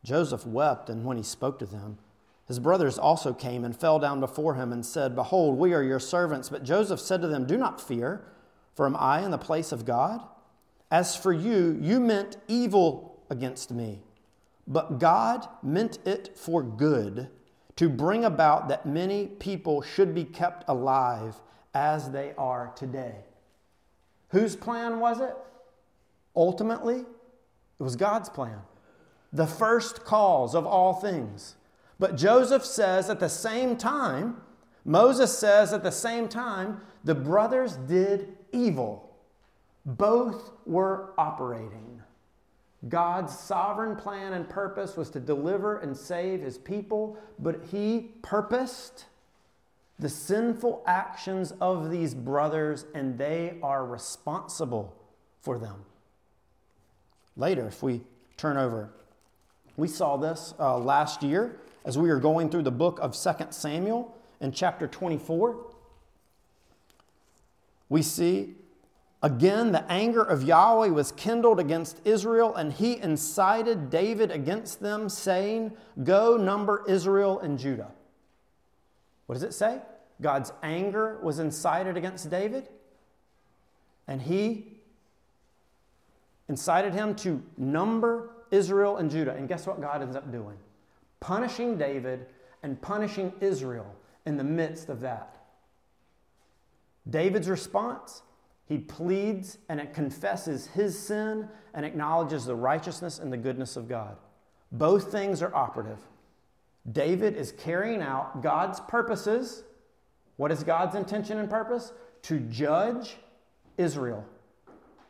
Joseph 0.05 0.47
wept, 0.47 0.91
and 0.91 1.05
when 1.05 1.17
he 1.17 1.23
spoke 1.23 1.59
to 1.59 1.67
them, 1.67 1.99
his 2.47 2.59
brothers 2.59 2.99
also 2.99 3.35
came 3.35 3.65
and 3.65 3.77
fell 3.77 3.99
down 3.99 4.21
before 4.21 4.55
him 4.55 4.73
and 4.73 4.87
said, 4.87 5.17
Behold, 5.17 5.59
we 5.59 5.75
are 5.75 5.83
your 5.83 5.99
servants. 5.99 6.49
But 6.49 6.63
Joseph 6.63 7.01
said 7.01 7.21
to 7.23 7.29
them, 7.29 7.47
Do 7.47 7.57
not 7.57 7.81
fear, 7.81 8.23
for 8.75 8.87
am 8.87 8.97
I 8.97 9.25
in 9.25 9.31
the 9.31 9.39
place 9.39 9.73
of 9.73 9.85
God? 9.85 10.23
As 10.91 11.17
for 11.17 11.33
you, 11.33 11.77
you 11.81 11.99
meant 11.99 12.37
evil 12.47 13.19
against 13.29 13.73
me, 13.73 14.03
but 14.67 14.99
God 14.99 15.47
meant 15.63 15.99
it 16.05 16.37
for 16.37 16.63
good, 16.63 17.29
to 17.77 17.89
bring 17.89 18.25
about 18.25 18.69
that 18.69 18.87
many 18.87 19.27
people 19.27 19.83
should 19.83 20.15
be 20.15 20.25
kept 20.25 20.65
alive 20.67 21.37
as 21.75 22.11
they 22.11 22.33
are 22.39 22.73
today. 22.75 23.17
Whose 24.31 24.57
plan 24.57 24.99
was 24.99 25.21
it? 25.21 25.37
Ultimately, 26.35 27.01
it 27.01 27.83
was 27.83 27.97
God's 27.97 28.29
plan. 28.29 28.59
The 29.33 29.47
first 29.47 30.05
cause 30.05 30.55
of 30.55 30.67
all 30.67 30.95
things. 30.95 31.57
But 31.99 32.17
Joseph 32.17 32.65
says 32.65 33.11
at 33.11 33.21
the 33.21 33.29
same 33.29 33.77
time, 33.77 34.41
Moses 34.85 35.37
says 35.37 35.73
at 35.73 35.83
the 35.83 35.91
same 35.93 36.29
time, 36.29 36.81
the 37.05 37.15
brothers 37.15 37.77
did 37.77 38.37
evil. 38.53 39.17
Both 39.85 40.53
were 40.65 41.13
operating. 41.19 42.03
God's 42.89 43.37
sovereign 43.37 43.97
plan 43.97 44.33
and 44.33 44.49
purpose 44.49 44.97
was 44.97 45.11
to 45.11 45.21
deliver 45.21 45.79
and 45.79 45.97
save 45.97 46.41
his 46.43 46.59
people, 46.59 47.17
but 47.39 47.65
he 47.71 48.13
purposed 48.23 49.07
the 49.99 50.09
sinful 50.09 50.83
actions 50.87 51.53
of 51.61 51.91
these 51.91 52.15
brothers, 52.15 52.85
and 52.95 53.17
they 53.17 53.57
are 53.63 53.85
responsible 53.85 54.95
for 55.41 55.59
them. 55.59 55.85
Later, 57.37 57.67
if 57.67 57.83
we 57.83 58.03
turn 58.37 58.57
over, 58.57 58.91
we 59.77 59.89
saw 59.89 60.17
this 60.17 60.55
uh, 60.59 60.79
last 60.79 61.23
year 61.23 61.57
as 61.87 61.97
we 61.97 62.09
were 62.09 62.19
going 62.19 62.51
through 62.51 62.65
the 62.65 62.71
book 62.71 62.99
of 63.01 63.17
2 63.17 63.47
Samuel 63.51 64.15
in 64.41 64.53
chapter 64.53 64.87
24, 64.87 65.57
we 67.89 68.03
see 68.03 68.55
again 69.23 69.73
the 69.73 69.91
anger 69.91 70.23
of 70.23 70.43
Yahweh 70.43 70.89
was 70.89 71.13
kindled 71.13 71.61
against 71.61 72.01
Israel, 72.05 72.55
and 72.55 72.73
he 72.73 73.01
incited 73.01 73.91
David 73.91 74.31
against 74.31 74.81
them, 74.81 75.09
saying, 75.09 75.77
Go 76.03 76.37
number 76.37 76.85
Israel 76.89 77.41
and 77.41 77.59
Judah. 77.59 77.91
What 79.27 79.35
does 79.35 79.43
it 79.43 79.55
say? 79.55 79.81
God's 80.21 80.53
anger 80.63 81.19
was 81.23 81.39
incited 81.39 81.97
against 81.97 82.31
David, 82.31 82.69
and 84.07 84.23
he 84.23 84.67
incited 86.49 86.95
him 86.95 87.15
to 87.17 87.43
number 87.59 88.31
Israel 88.51 88.97
and 88.97 89.11
Judah. 89.11 89.33
And 89.33 89.49
guess 89.49 89.67
what 89.67 89.81
God 89.81 90.01
ends 90.01 90.17
up 90.17 90.31
doing? 90.31 90.57
punishing 91.21 91.77
David 91.79 92.27
and 92.63 92.81
punishing 92.81 93.33
Israel 93.41 93.95
in 94.27 94.37
the 94.37 94.45
midst 94.45 94.89
of 94.89 95.01
that. 95.01 95.37
David's 97.09 97.49
response 97.49 98.23
he 98.67 98.79
pleads 98.79 99.59
and 99.69 99.81
it 99.81 99.95
confesses 99.95 100.67
his 100.67 100.99
sin 100.99 101.49
and 101.73 101.87
acknowledges 101.87 102.45
the 102.45 102.57
righteousness 102.57 103.19
and 103.19 103.33
the 103.33 103.37
goodness 103.37 103.77
of 103.77 103.89
God. 103.89 104.17
Both 104.73 105.13
things 105.13 105.41
are 105.43 105.55
operative. 105.55 106.01
David 106.91 107.37
is 107.37 107.53
carrying 107.53 108.03
out 108.03 108.43
God's 108.43 108.81
purposes. 108.81 109.65
What 110.37 110.53
is 110.53 110.63
God's 110.63 110.95
intention 110.95 111.39
and 111.39 111.49
purpose? 111.49 111.93
To 112.23 112.41
judge 112.41 113.17
Israel 113.79 114.25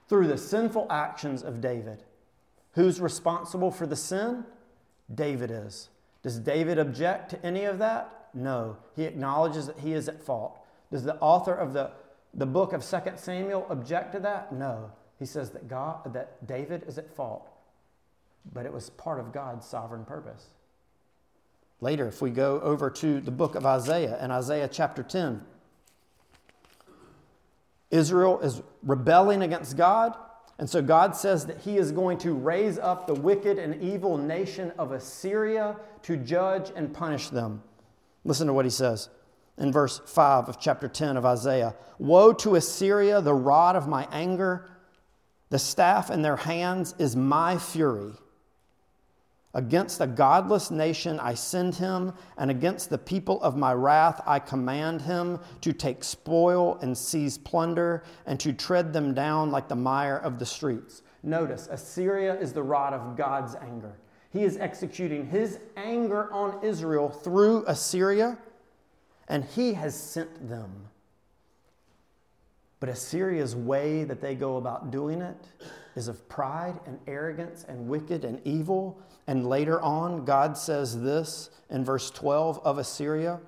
through 0.09 0.29
the 0.29 0.39
sinful 0.39 0.87
actions 0.91 1.43
of 1.43 1.61
David. 1.61 2.03
Who's 2.73 3.01
responsible 3.01 3.71
for 3.71 3.87
the 3.87 3.97
sin? 3.97 4.45
David 5.15 5.51
is. 5.51 5.89
Does 6.23 6.39
David 6.39 6.79
object 6.79 7.31
to 7.31 7.47
any 7.47 7.65
of 7.65 7.79
that? 7.79 8.29
No. 8.35 8.77
He 8.95 9.05
acknowledges 9.05 9.67
that 9.67 9.79
he 9.79 9.95
is 9.95 10.09
at 10.09 10.23
fault. 10.23 10.59
Does 10.91 11.05
the 11.05 11.17
author 11.17 11.55
of 11.55 11.73
the, 11.73 11.91
the 12.35 12.47
book 12.47 12.73
of 12.73 12.85
2 12.85 13.13
Samuel 13.17 13.67
object 13.71 14.13
to 14.13 14.21
that? 14.21 14.53
No. 14.53 14.91
He 15.19 15.27
says 15.27 15.51
that, 15.51 15.69
God, 15.69 16.13
that 16.13 16.47
David 16.47 16.85
is 16.87 16.99
at 16.99 17.15
fault, 17.15 17.49
but 18.53 18.67
it 18.67 18.73
was 18.73 18.91
part 18.91 19.19
of 19.19 19.33
God's 19.33 19.67
sovereign 19.67 20.05
purpose. 20.05 20.47
Later, 21.81 22.07
if 22.07 22.23
we 22.23 22.31
go 22.31 22.61
over 22.61 22.91
to 22.91 23.21
the 23.21 23.31
book 23.31 23.55
of 23.55 23.67
Isaiah 23.67 24.19
and 24.21 24.33
Isaiah 24.33 24.69
chapter 24.69 25.03
10, 25.03 25.43
Israel 27.91 28.41
is 28.41 28.63
rebelling 28.83 29.43
against 29.43 29.77
God. 29.77 30.17
And 30.59 30.69
so 30.69 30.81
God 30.81 31.15
says 31.15 31.47
that 31.47 31.59
He 31.59 31.77
is 31.77 31.93
going 31.93 32.19
to 32.19 32.33
raise 32.33 32.79
up 32.79 33.07
the 33.07 33.15
wicked 33.15 33.59
and 33.59 33.83
evil 33.83 34.17
nation 34.17 34.73
of 34.79 34.93
Assyria 34.93 35.77
to 36.03 36.17
judge 36.17 36.73
and 36.75 36.93
punish 36.93 37.29
them. 37.29 37.63
Listen 38.25 38.47
to 38.47 38.53
what 38.53 38.65
He 38.65 38.71
says 38.71 39.11
in 39.59 39.73
verse 39.73 40.01
5 40.07 40.49
of 40.49 40.61
chapter 40.61 40.89
10 40.89 41.17
of 41.17 41.25
Isaiah 41.25 41.75
Woe 41.99 42.33
to 42.35 42.57
Assyria, 42.57 43.21
the 43.21 43.35
rod 43.35 43.77
of 43.77 43.89
my 43.89 44.07
anger, 44.13 44.69
the 45.49 45.59
staff 45.59 46.11
in 46.11 46.23
their 46.23 46.37
hands 46.37 46.95
is 46.99 47.17
my 47.17 47.57
fury. 47.57 48.13
Against 49.55 50.03
a 50.03 50.07
godless 50.07 50.71
nation 50.71 51.19
I 51.19 51.33
send 51.33 51.77
him, 51.77 52.13
and 52.37 52.51
against 52.51 52.91
the 52.91 52.99
people 52.99 53.41
of 53.41 53.57
my 53.57 53.73
wrath 53.73 54.21
I 54.27 54.39
command 54.39 55.01
him 55.01 55.39
to 55.63 55.73
take 55.73 56.05
spoil 56.05 56.79
and 56.83 56.99
seize 56.99 57.39
plunder, 57.39 58.05
and 58.27 58.39
to 58.41 58.53
tread 58.53 58.93
them 58.93 59.15
down 59.15 59.51
like 59.51 59.69
the 59.69 59.77
mire 59.77 60.19
of 60.19 60.39
the 60.39 60.45
streets. 60.45 61.01
Notice, 61.23 61.69
Assyria 61.71 62.39
is 62.39 62.53
the 62.53 62.63
rod 62.63 62.93
of 62.93 63.17
God's 63.17 63.55
anger. 63.55 63.97
He 64.29 64.45
is 64.45 64.59
executing 64.59 65.27
his 65.27 65.61
anger 65.79 66.31
on 66.31 66.63
Israel 66.63 67.09
through 67.09 67.65
Assyria, 67.67 68.37
and 69.29 69.45
he 69.45 69.75
has 69.75 69.95
sent 69.95 70.49
them. 70.49 70.89
But 72.79 72.89
Assyria's 72.91 73.57
way 73.57 74.05
that 74.05 74.21
they 74.21 74.35
go 74.35 74.57
about 74.57 74.91
doing 74.91 75.23
it 75.23 75.37
is 75.95 76.09
of 76.09 76.29
pride 76.29 76.79
and 76.87 76.99
arrogance 77.07 77.65
and 77.69 77.89
wicked 77.89 78.25
and 78.25 78.41
evil. 78.45 79.01
And 79.27 79.47
later 79.47 79.81
on, 79.81 80.25
God 80.25 80.59
says 80.59 81.01
this 81.01 81.51
in 81.71 81.85
verse 81.85 82.11
12 82.11 82.61
of 82.65 82.79
Assyria 82.79 83.41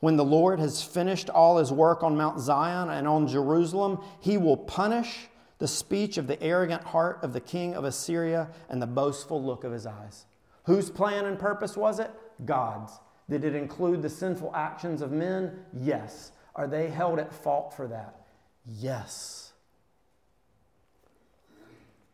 When 0.00 0.16
the 0.16 0.24
Lord 0.24 0.60
has 0.60 0.82
finished 0.82 1.30
all 1.30 1.56
his 1.56 1.72
work 1.72 2.02
on 2.02 2.16
Mount 2.16 2.38
Zion 2.38 2.90
and 2.90 3.08
on 3.08 3.26
Jerusalem, 3.26 4.00
he 4.20 4.36
will 4.36 4.58
punish 4.58 5.28
the 5.58 5.66
speech 5.66 6.18
of 6.18 6.26
the 6.26 6.40
arrogant 6.42 6.84
heart 6.84 7.20
of 7.22 7.32
the 7.32 7.40
king 7.40 7.74
of 7.74 7.84
Assyria 7.84 8.50
and 8.68 8.80
the 8.80 8.86
boastful 8.86 9.42
look 9.42 9.64
of 9.64 9.72
his 9.72 9.86
eyes. 9.86 10.26
Whose 10.64 10.90
plan 10.90 11.24
and 11.24 11.38
purpose 11.38 11.76
was 11.76 11.98
it? 11.98 12.10
God's. 12.44 12.92
Did 13.28 13.44
it 13.44 13.54
include 13.54 14.02
the 14.02 14.08
sinful 14.08 14.52
actions 14.54 15.02
of 15.02 15.10
men? 15.10 15.64
Yes. 15.72 16.32
Are 16.54 16.66
they 16.66 16.88
held 16.88 17.18
at 17.18 17.32
fault 17.32 17.74
for 17.74 17.88
that? 17.88 18.26
Yes. 18.64 19.52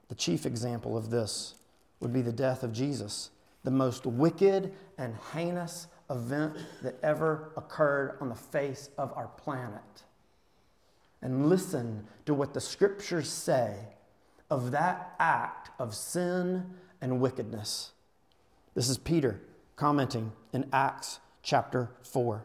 The 0.08 0.14
chief 0.14 0.46
example 0.46 0.96
of 0.96 1.10
this 1.10 1.54
would 2.00 2.12
be 2.12 2.22
the 2.22 2.32
death 2.32 2.62
of 2.62 2.72
Jesus, 2.72 3.30
the 3.64 3.70
most 3.70 4.04
wicked 4.04 4.72
and 4.98 5.16
heinous 5.32 5.86
event 6.10 6.56
that 6.82 6.96
ever 7.02 7.52
occurred 7.56 8.16
on 8.20 8.28
the 8.28 8.34
face 8.34 8.90
of 8.98 9.12
our 9.16 9.28
planet. 9.28 10.02
And 11.22 11.48
listen 11.48 12.06
to 12.26 12.34
what 12.34 12.52
the 12.52 12.60
scriptures 12.60 13.28
say 13.30 13.76
of 14.50 14.72
that 14.72 15.14
act 15.18 15.70
of 15.78 15.94
sin 15.94 16.74
and 17.00 17.20
wickedness. 17.20 17.92
This 18.74 18.88
is 18.88 18.98
Peter 18.98 19.40
commenting 19.76 20.32
in 20.52 20.68
Acts 20.72 21.20
chapter 21.42 21.90
4. 22.02 22.44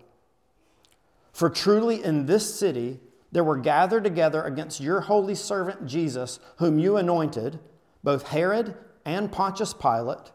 For 1.32 1.50
truly 1.50 2.04
in 2.04 2.26
this 2.26 2.58
city 2.58 3.00
there 3.32 3.44
were 3.44 3.58
gathered 3.58 4.04
together 4.04 4.44
against 4.44 4.80
your 4.80 5.02
holy 5.02 5.36
servant 5.36 5.86
Jesus, 5.86 6.40
whom 6.58 6.80
you 6.80 6.98
anointed, 6.98 7.60
both 8.04 8.30
Herod 8.30 8.76
and 9.06 9.32
Pontius 9.32 9.74
Pilate, 9.74 10.32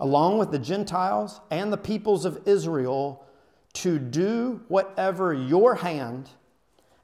along 0.00 0.38
with 0.38 0.50
the 0.50 0.58
Gentiles 0.58 1.40
and 1.50 1.72
the 1.72 1.76
peoples 1.76 2.24
of 2.24 2.40
Israel, 2.46 3.24
to 3.74 3.98
do 3.98 4.62
whatever 4.68 5.32
your 5.32 5.76
hand 5.76 6.30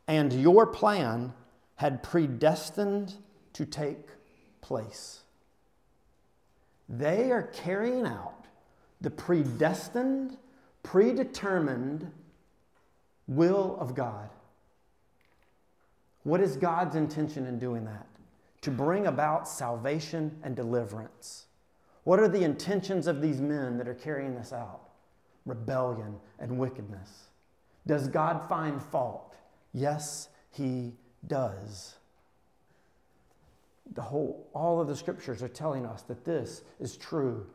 and 0.08 0.32
your 0.32 0.66
plan 0.66 1.32
had 1.76 2.02
predestined 2.02 3.14
to 3.52 3.66
take 3.66 4.08
place. 4.60 5.20
They 6.88 7.30
are 7.30 7.42
carrying 7.42 8.06
out 8.06 8.45
the 9.00 9.10
predestined, 9.10 10.36
predetermined 10.82 12.10
will 13.28 13.76
of 13.80 13.94
God. 13.94 14.30
What 16.22 16.40
is 16.40 16.56
God's 16.56 16.96
intention 16.96 17.46
in 17.46 17.58
doing 17.58 17.84
that? 17.84 18.06
To 18.62 18.70
bring 18.70 19.06
about 19.06 19.48
salvation 19.48 20.36
and 20.42 20.56
deliverance. 20.56 21.46
What 22.04 22.20
are 22.20 22.28
the 22.28 22.42
intentions 22.42 23.06
of 23.06 23.20
these 23.20 23.40
men 23.40 23.78
that 23.78 23.88
are 23.88 23.94
carrying 23.94 24.34
this 24.34 24.52
out? 24.52 24.80
Rebellion 25.44 26.16
and 26.38 26.58
wickedness. 26.58 27.28
Does 27.86 28.08
God 28.08 28.48
find 28.48 28.82
fault? 28.82 29.36
Yes, 29.72 30.28
He 30.50 30.94
does. 31.26 31.94
The 33.94 34.02
whole, 34.02 34.48
all 34.52 34.80
of 34.80 34.88
the 34.88 34.96
scriptures 34.96 35.42
are 35.42 35.48
telling 35.48 35.86
us 35.86 36.02
that 36.02 36.24
this 36.24 36.62
is 36.80 36.96
true 36.96 37.46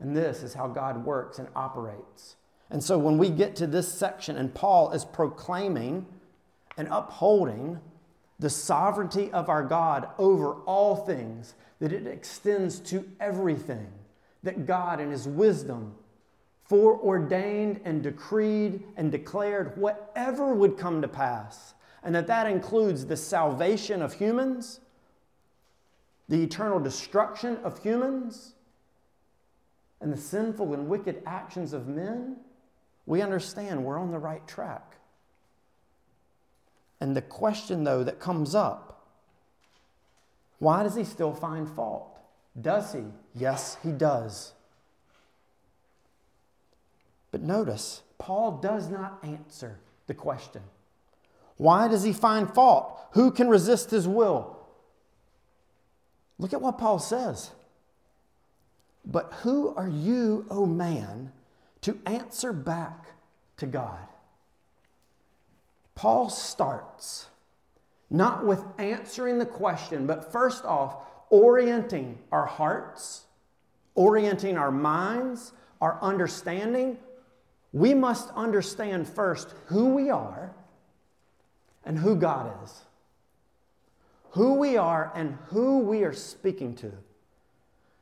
and 0.00 0.16
this 0.16 0.42
is 0.42 0.54
how 0.54 0.68
God 0.68 1.04
works 1.04 1.38
and 1.38 1.48
operates. 1.54 2.36
And 2.70 2.82
so 2.82 2.98
when 2.98 3.18
we 3.18 3.30
get 3.30 3.56
to 3.56 3.66
this 3.66 3.92
section 3.92 4.36
and 4.36 4.52
Paul 4.52 4.90
is 4.92 5.04
proclaiming 5.04 6.06
and 6.76 6.88
upholding 6.90 7.80
the 8.38 8.50
sovereignty 8.50 9.30
of 9.32 9.48
our 9.48 9.62
God 9.62 10.08
over 10.18 10.54
all 10.64 10.96
things, 10.96 11.54
that 11.78 11.92
it 11.92 12.06
extends 12.06 12.80
to 12.80 13.08
everything, 13.20 13.88
that 14.42 14.66
God 14.66 15.00
in 15.00 15.10
His 15.10 15.28
wisdom 15.28 15.94
foreordained 16.64 17.80
and 17.84 18.02
decreed 18.02 18.82
and 18.96 19.12
declared 19.12 19.76
whatever 19.76 20.54
would 20.54 20.76
come 20.76 21.02
to 21.02 21.08
pass, 21.08 21.74
and 22.02 22.14
that 22.14 22.26
that 22.26 22.46
includes 22.46 23.06
the 23.06 23.16
salvation 23.16 24.02
of 24.02 24.14
humans, 24.14 24.80
the 26.28 26.42
eternal 26.42 26.80
destruction 26.80 27.58
of 27.58 27.82
humans, 27.82 28.54
and 30.04 30.12
the 30.12 30.18
sinful 30.18 30.74
and 30.74 30.86
wicked 30.86 31.22
actions 31.24 31.72
of 31.72 31.88
men, 31.88 32.36
we 33.06 33.22
understand 33.22 33.82
we're 33.82 33.98
on 33.98 34.10
the 34.10 34.18
right 34.18 34.46
track. 34.46 34.96
And 37.00 37.16
the 37.16 37.22
question, 37.22 37.84
though, 37.84 38.04
that 38.04 38.20
comes 38.20 38.54
up 38.54 38.90
why 40.58 40.82
does 40.82 40.94
he 40.94 41.04
still 41.04 41.34
find 41.34 41.68
fault? 41.68 42.16
Does 42.58 42.92
he? 42.92 43.02
Yes, 43.34 43.76
he 43.82 43.92
does. 43.92 44.52
But 47.32 47.42
notice, 47.42 48.02
Paul 48.18 48.58
does 48.58 48.88
not 48.88 49.18
answer 49.22 49.78
the 50.06 50.14
question. 50.14 50.62
Why 51.56 51.88
does 51.88 52.02
he 52.02 52.12
find 52.12 52.48
fault? 52.54 52.98
Who 53.12 53.30
can 53.30 53.48
resist 53.48 53.90
his 53.90 54.06
will? 54.06 54.56
Look 56.38 56.52
at 56.52 56.62
what 56.62 56.78
Paul 56.78 56.98
says. 56.98 57.50
But 59.06 59.32
who 59.42 59.74
are 59.74 59.88
you, 59.88 60.46
O 60.50 60.62
oh 60.62 60.66
man, 60.66 61.32
to 61.82 61.98
answer 62.06 62.52
back 62.52 63.06
to 63.58 63.66
God? 63.66 63.98
Paul 65.94 66.28
starts 66.28 67.28
not 68.10 68.46
with 68.46 68.64
answering 68.78 69.38
the 69.38 69.46
question, 69.46 70.06
but 70.06 70.30
first 70.32 70.64
off, 70.64 70.96
orienting 71.30 72.18
our 72.30 72.46
hearts, 72.46 73.24
orienting 73.94 74.56
our 74.56 74.70
minds, 74.70 75.52
our 75.80 75.98
understanding. 76.00 76.98
We 77.72 77.92
must 77.92 78.30
understand 78.30 79.08
first 79.08 79.52
who 79.66 79.88
we 79.88 80.10
are 80.10 80.54
and 81.84 81.98
who 81.98 82.16
God 82.16 82.52
is. 82.64 82.82
Who 84.30 84.54
we 84.54 84.76
are 84.76 85.12
and 85.14 85.38
who 85.48 85.78
we 85.80 86.04
are 86.04 86.12
speaking 86.12 86.74
to. 86.76 86.92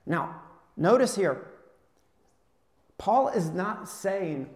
Now, 0.07 0.41
notice 0.77 1.17
here, 1.17 1.47
Paul 2.99 3.29
is 3.29 3.51
not 3.51 3.89
saying 3.89 4.49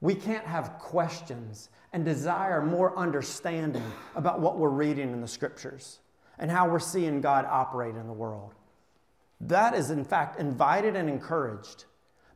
we 0.00 0.14
can't 0.14 0.44
have 0.44 0.78
questions 0.78 1.70
and 1.92 2.04
desire 2.04 2.62
more 2.62 2.96
understanding 2.96 3.84
about 4.14 4.40
what 4.40 4.58
we're 4.58 4.68
reading 4.68 5.12
in 5.12 5.20
the 5.20 5.28
scriptures 5.28 6.00
and 6.38 6.50
how 6.50 6.68
we're 6.68 6.78
seeing 6.78 7.20
God 7.20 7.44
operate 7.44 7.96
in 7.96 8.06
the 8.06 8.12
world. 8.12 8.54
That 9.40 9.74
is, 9.74 9.90
in 9.90 10.04
fact, 10.04 10.38
invited 10.38 10.96
and 10.96 11.08
encouraged. 11.08 11.84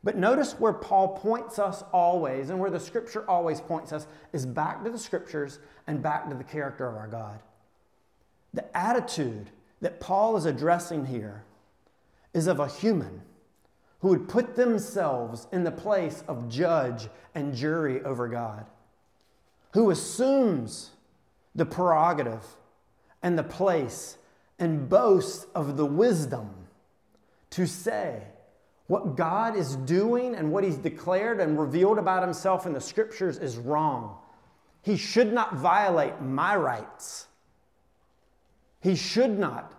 But 0.03 0.17
notice 0.17 0.53
where 0.59 0.73
Paul 0.73 1.17
points 1.17 1.59
us 1.59 1.83
always, 1.93 2.49
and 2.49 2.59
where 2.59 2.69
the 2.69 2.79
scripture 2.79 3.29
always 3.29 3.61
points 3.61 3.93
us, 3.93 4.07
is 4.33 4.45
back 4.45 4.83
to 4.83 4.89
the 4.89 4.97
scriptures 4.97 5.59
and 5.87 6.01
back 6.01 6.29
to 6.29 6.35
the 6.35 6.43
character 6.43 6.87
of 6.87 6.97
our 6.97 7.07
God. 7.07 7.39
The 8.53 8.77
attitude 8.77 9.49
that 9.79 10.01
Paul 10.01 10.35
is 10.35 10.45
addressing 10.45 11.05
here 11.05 11.43
is 12.33 12.47
of 12.47 12.59
a 12.59 12.67
human 12.67 13.21
who 13.99 14.09
would 14.09 14.27
put 14.27 14.55
themselves 14.55 15.47
in 15.51 15.63
the 15.63 15.71
place 15.71 16.23
of 16.27 16.49
judge 16.49 17.07
and 17.33 17.55
jury 17.55 18.01
over 18.03 18.27
God, 18.27 18.65
who 19.71 19.91
assumes 19.91 20.91
the 21.55 21.65
prerogative 21.65 22.43
and 23.21 23.37
the 23.37 23.43
place 23.43 24.17
and 24.59 24.89
boasts 24.89 25.45
of 25.55 25.77
the 25.77 25.85
wisdom 25.85 26.49
to 27.51 27.65
say 27.65 28.21
what 28.87 29.15
God 29.15 29.55
is 29.55 29.75
doing 29.77 30.35
and 30.35 30.51
what 30.51 30.63
He's 30.63 30.77
declared 30.77 31.39
and 31.39 31.57
revealed 31.57 31.97
about 31.97 32.23
Himself 32.23 32.65
in 32.65 32.73
the 32.73 32.81
scriptures 32.81 33.37
is 33.37 33.57
wrong. 33.57 34.17
He 34.81 34.97
should 34.97 35.31
not 35.31 35.55
violate 35.55 36.21
my 36.21 36.55
rights. 36.55 37.27
He 38.81 38.95
should 38.95 39.39
not 39.39 39.73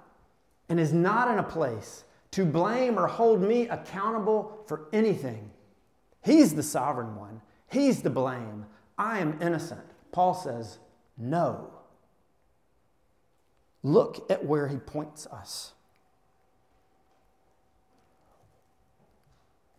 and 0.69 0.81
is 0.81 0.93
not 0.93 1.31
in 1.31 1.39
a 1.39 1.43
place 1.43 2.05
to 2.35 2.45
blame 2.45 2.99
or 2.99 3.07
hold 3.07 3.41
me 3.41 3.69
accountable 3.69 4.65
for 4.67 4.89
anything. 4.93 5.53
He's 6.21 6.57
the 6.57 6.65
sovereign 6.65 7.15
one, 7.15 7.41
He's 7.69 8.03
the 8.03 8.11
blame. 8.11 8.67
I 8.99 9.21
am 9.21 9.41
innocent. 9.41 9.85
Paul 10.11 10.35
says, 10.35 10.79
No. 11.17 11.71
Look 13.85 14.29
at 14.31 14.45
where 14.45 14.67
he 14.67 14.79
points 14.79 15.27
us. 15.27 15.75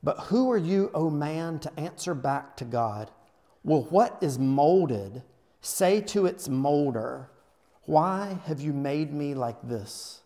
But 0.04 0.20
who 0.20 0.50
are 0.52 0.58
you, 0.58 0.92
O 0.94 1.08
oh 1.08 1.10
man, 1.10 1.60
to 1.60 1.80
answer 1.80 2.14
back 2.14 2.56
to 2.58 2.66
God? 2.66 3.12
Will 3.64 3.84
what 3.84 4.18
is 4.22 4.40
molded 4.40 5.24
say 5.60 6.00
to 6.02 6.26
its 6.26 6.48
molder, 6.48 7.30
Why 7.84 8.40
have 8.46 8.62
you 8.62 8.72
made 8.72 9.14
me 9.14 9.34
like 9.34 9.62
this? 9.62 10.22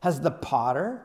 Has 0.00 0.20
the 0.20 0.30
potter 0.30 1.04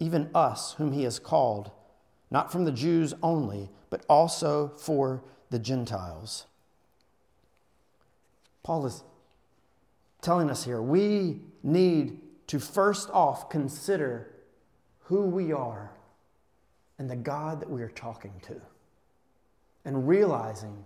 even 0.00 0.30
us 0.34 0.74
whom 0.74 0.92
he 0.92 1.02
has 1.02 1.18
called, 1.18 1.70
not 2.30 2.52
from 2.52 2.64
the 2.64 2.72
Jews 2.72 3.14
only, 3.22 3.70
but 3.90 4.04
also 4.08 4.68
for 4.76 5.22
the 5.50 5.58
Gentiles? 5.58 6.46
Paul 8.62 8.86
is 8.86 9.02
telling 10.20 10.50
us 10.50 10.64
here 10.64 10.82
we 10.82 11.40
need 11.62 12.20
to 12.48 12.58
first 12.58 13.10
off 13.10 13.48
consider 13.50 14.30
who 15.04 15.22
we 15.22 15.52
are 15.52 15.90
and 16.98 17.08
the 17.08 17.16
God 17.16 17.60
that 17.60 17.70
we 17.70 17.82
are 17.82 17.88
talking 17.88 18.32
to, 18.42 18.60
and 19.84 20.08
realizing 20.08 20.84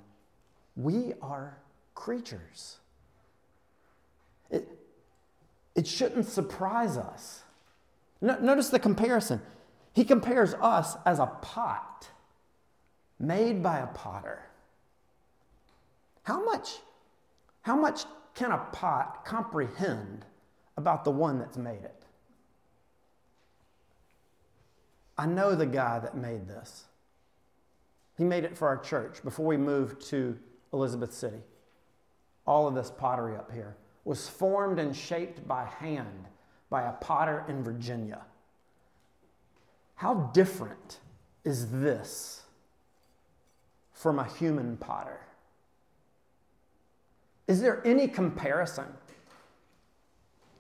we 0.77 1.15
are 1.21 1.59
creatures. 1.95 2.79
It, 4.51 4.69
it 5.75 5.87
shouldn't 5.87 6.27
surprise 6.27 6.97
us. 6.97 7.42
No, 8.23 8.39
notice 8.39 8.71
the 8.71 8.79
comparison. 8.79 9.43
He 9.93 10.05
compares 10.05 10.55
us 10.55 10.97
as 11.05 11.19
a 11.19 11.27
pot 11.27 12.09
made 13.19 13.63
by 13.63 13.81
a 13.81 13.87
potter. 13.89 14.43
How 16.23 16.43
much 16.43 16.79
how 17.63 17.77
much 17.77 18.05
can 18.35 18.51
a 18.51 18.59
pot 18.59 19.25
comprehend 19.25 20.25
about 20.77 21.05
the 21.05 21.11
one 21.11 21.39
that's 21.39 21.57
made 21.57 21.85
it? 21.85 22.05
I 25.17 25.27
know 25.27 25.55
the 25.55 25.67
guy 25.67 25.99
that 26.01 26.17
made 26.17 26.49
this. 26.49 26.87
He 28.17 28.25
made 28.25 28.45
it 28.45 28.57
for 28.57 28.67
our 28.67 28.79
church 28.79 29.23
before 29.23 29.47
we 29.47 29.57
moved 29.57 30.01
to 30.09 30.37
Elizabeth 30.73 31.13
City. 31.13 31.41
All 32.47 32.67
of 32.67 32.75
this 32.75 32.91
pottery 32.91 33.37
up 33.37 33.53
here 33.53 33.77
was 34.05 34.29
formed 34.29 34.81
and 34.81 34.97
shaped 34.97 35.47
by 35.47 35.65
hand 35.65 36.27
by 36.73 36.85
a 36.85 36.93
potter 36.93 37.45
in 37.49 37.63
Virginia. 37.63 38.23
How 39.95 40.31
different 40.33 41.01
is 41.45 41.71
this 41.71 42.41
from 43.93 44.19
a 44.19 44.25
human 44.25 44.79
potter? 44.79 45.21
Is 47.47 47.61
there 47.61 47.87
any 47.87 48.09
comparison 48.09 48.87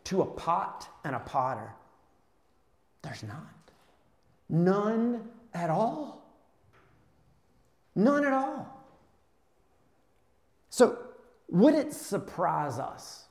to 0.05 0.21
a 0.21 0.27
pot 0.27 0.87
and 1.03 1.17
a 1.17 1.21
potter? 1.21 1.73
There's 3.01 3.23
not. 3.23 3.73
None 4.51 5.27
at 5.55 5.71
all. 5.71 6.31
None 7.95 8.27
at 8.27 8.35
all. 8.35 8.85
So, 10.69 10.99
would 11.49 11.75
it 11.75 11.95
surprise 11.95 12.79
us 12.79 13.25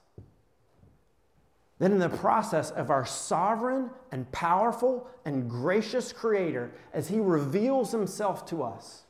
that 1.82 1.92
in 1.92 1.98
the 1.98 2.10
process 2.10 2.70
of 2.70 2.92
our 2.92 3.08
sovereign 3.08 3.90
and 4.12 4.32
powerful 4.32 5.10
and 5.26 5.50
gracious 5.50 6.14
Creator, 6.14 6.72
as 6.94 7.08
He 7.08 7.20
reveals 7.20 7.92
Himself 7.92 8.46
to 8.50 8.62
us, 8.62 9.02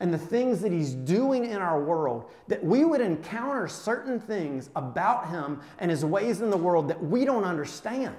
and 0.00 0.12
the 0.12 0.18
things 0.18 0.60
that 0.62 0.72
He's 0.72 0.92
doing 0.92 1.44
in 1.44 1.58
our 1.58 1.80
world, 1.80 2.28
that 2.48 2.64
we 2.64 2.84
would 2.84 3.00
encounter 3.00 3.68
certain 3.68 4.18
things 4.18 4.70
about 4.74 5.28
Him 5.28 5.60
and 5.78 5.88
His 5.88 6.04
ways 6.04 6.40
in 6.40 6.50
the 6.50 6.56
world 6.56 6.88
that 6.88 7.00
we 7.00 7.24
don't 7.24 7.44
understand, 7.44 8.16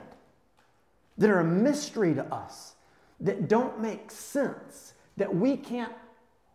that 1.18 1.30
are 1.30 1.42
a 1.42 1.44
mystery 1.44 2.14
to 2.14 2.24
us, 2.34 2.76
that 3.20 3.50
don't 3.50 3.82
make 3.82 4.10
sense, 4.10 4.94
that 5.18 5.36
we 5.36 5.58
can't 5.58 5.92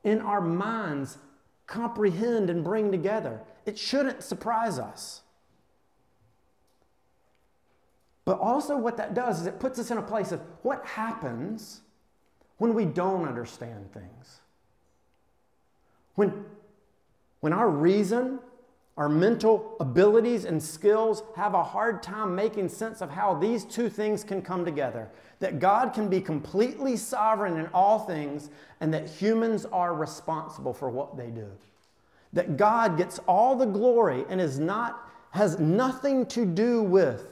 in 0.04 0.22
our 0.22 0.40
minds 0.40 1.18
comprehend 1.66 2.48
and 2.48 2.64
bring 2.64 2.90
together. 2.90 3.42
It 3.66 3.78
shouldn't 3.78 4.22
surprise 4.22 4.78
us. 4.78 5.20
But 8.24 8.38
also, 8.38 8.76
what 8.76 8.96
that 8.98 9.14
does 9.14 9.40
is 9.40 9.46
it 9.46 9.58
puts 9.58 9.78
us 9.78 9.90
in 9.90 9.98
a 9.98 10.02
place 10.02 10.30
of 10.32 10.40
what 10.62 10.85
happens 10.87 11.80
when 12.58 12.74
we 12.74 12.85
don't 12.85 13.26
understand 13.26 13.92
things. 13.92 14.40
When, 16.14 16.44
when 17.40 17.52
our 17.52 17.68
reason, 17.68 18.38
our 18.96 19.08
mental 19.08 19.76
abilities 19.80 20.44
and 20.44 20.62
skills 20.62 21.24
have 21.35 21.54
a 21.54 21.64
hard 21.64 22.02
time 22.02 22.37
making 22.37 22.68
sense 22.68 23.00
of 23.00 23.11
how 23.11 23.35
these 23.35 23.64
two 23.64 23.88
things 23.88 24.22
can 24.22 24.42
come 24.42 24.64
together 24.64 25.08
that 25.42 25.58
God 25.58 25.92
can 25.92 26.08
be 26.08 26.20
completely 26.20 26.96
sovereign 26.96 27.56
in 27.56 27.66
all 27.74 27.98
things 27.98 28.48
and 28.80 28.94
that 28.94 29.08
humans 29.08 29.66
are 29.66 29.92
responsible 29.92 30.72
for 30.72 30.88
what 30.88 31.16
they 31.16 31.30
do. 31.30 31.48
That 32.32 32.56
God 32.56 32.96
gets 32.96 33.18
all 33.26 33.56
the 33.56 33.66
glory 33.66 34.24
and 34.28 34.40
is 34.40 34.61
not, 34.61 35.11
has 35.32 35.58
nothing 35.58 36.26
to 36.26 36.46
do 36.46 36.80
with 36.85 37.31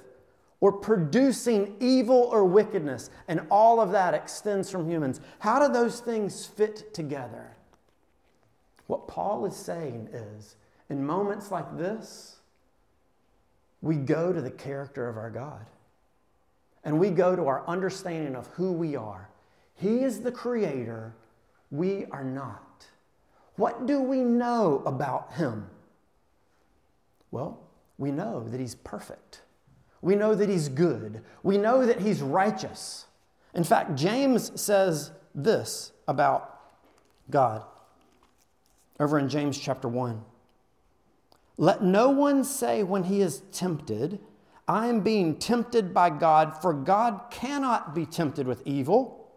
or 0.60 0.72
producing 0.72 1.74
evil 1.80 2.28
or 2.32 2.44
wickedness, 2.44 3.10
and 3.28 3.40
all 3.50 3.80
of 3.80 3.92
that 3.92 4.14
extends 4.14 4.70
from 4.70 4.88
humans. 4.88 5.20
How 5.38 5.66
do 5.66 5.72
those 5.72 6.00
things 6.00 6.44
fit 6.44 6.92
together? 6.92 7.56
What 8.86 9.08
Paul 9.08 9.46
is 9.46 9.56
saying 9.56 10.08
is 10.12 10.56
in 10.90 11.04
moments 11.04 11.50
like 11.50 11.78
this, 11.78 12.36
we 13.82 13.96
go 13.96 14.32
to 14.32 14.40
the 14.42 14.50
character 14.50 15.08
of 15.08 15.16
our 15.16 15.30
God 15.30 15.64
and 16.84 16.98
we 16.98 17.10
go 17.10 17.36
to 17.36 17.46
our 17.46 17.66
understanding 17.66 18.34
of 18.34 18.46
who 18.48 18.72
we 18.72 18.96
are. 18.96 19.30
He 19.74 20.00
is 20.00 20.20
the 20.20 20.32
creator, 20.32 21.14
we 21.70 22.04
are 22.06 22.24
not. 22.24 22.86
What 23.56 23.86
do 23.86 24.00
we 24.00 24.18
know 24.20 24.82
about 24.84 25.32
Him? 25.34 25.68
Well, 27.30 27.60
we 27.96 28.10
know 28.10 28.42
that 28.48 28.60
He's 28.60 28.74
perfect. 28.74 29.42
We 30.02 30.16
know 30.16 30.34
that 30.34 30.48
He's 30.48 30.68
good. 30.68 31.22
We 31.42 31.58
know 31.58 31.84
that 31.86 32.00
He's 32.00 32.22
righteous. 32.22 33.06
In 33.54 33.64
fact, 33.64 33.94
James 33.96 34.60
says 34.60 35.10
this 35.34 35.92
about 36.06 36.60
God 37.30 37.62
over 38.98 39.18
in 39.18 39.28
James 39.28 39.58
chapter 39.58 39.88
1. 39.88 40.22
Let 41.56 41.82
no 41.82 42.10
one 42.10 42.44
say 42.44 42.82
when 42.82 43.04
he 43.04 43.20
is 43.20 43.42
tempted, 43.52 44.20
I 44.68 44.86
am 44.86 45.00
being 45.00 45.36
tempted 45.36 45.92
by 45.92 46.10
God, 46.10 46.60
for 46.62 46.72
God 46.72 47.22
cannot 47.30 47.94
be 47.94 48.06
tempted 48.06 48.46
with 48.46 48.62
evil, 48.64 49.30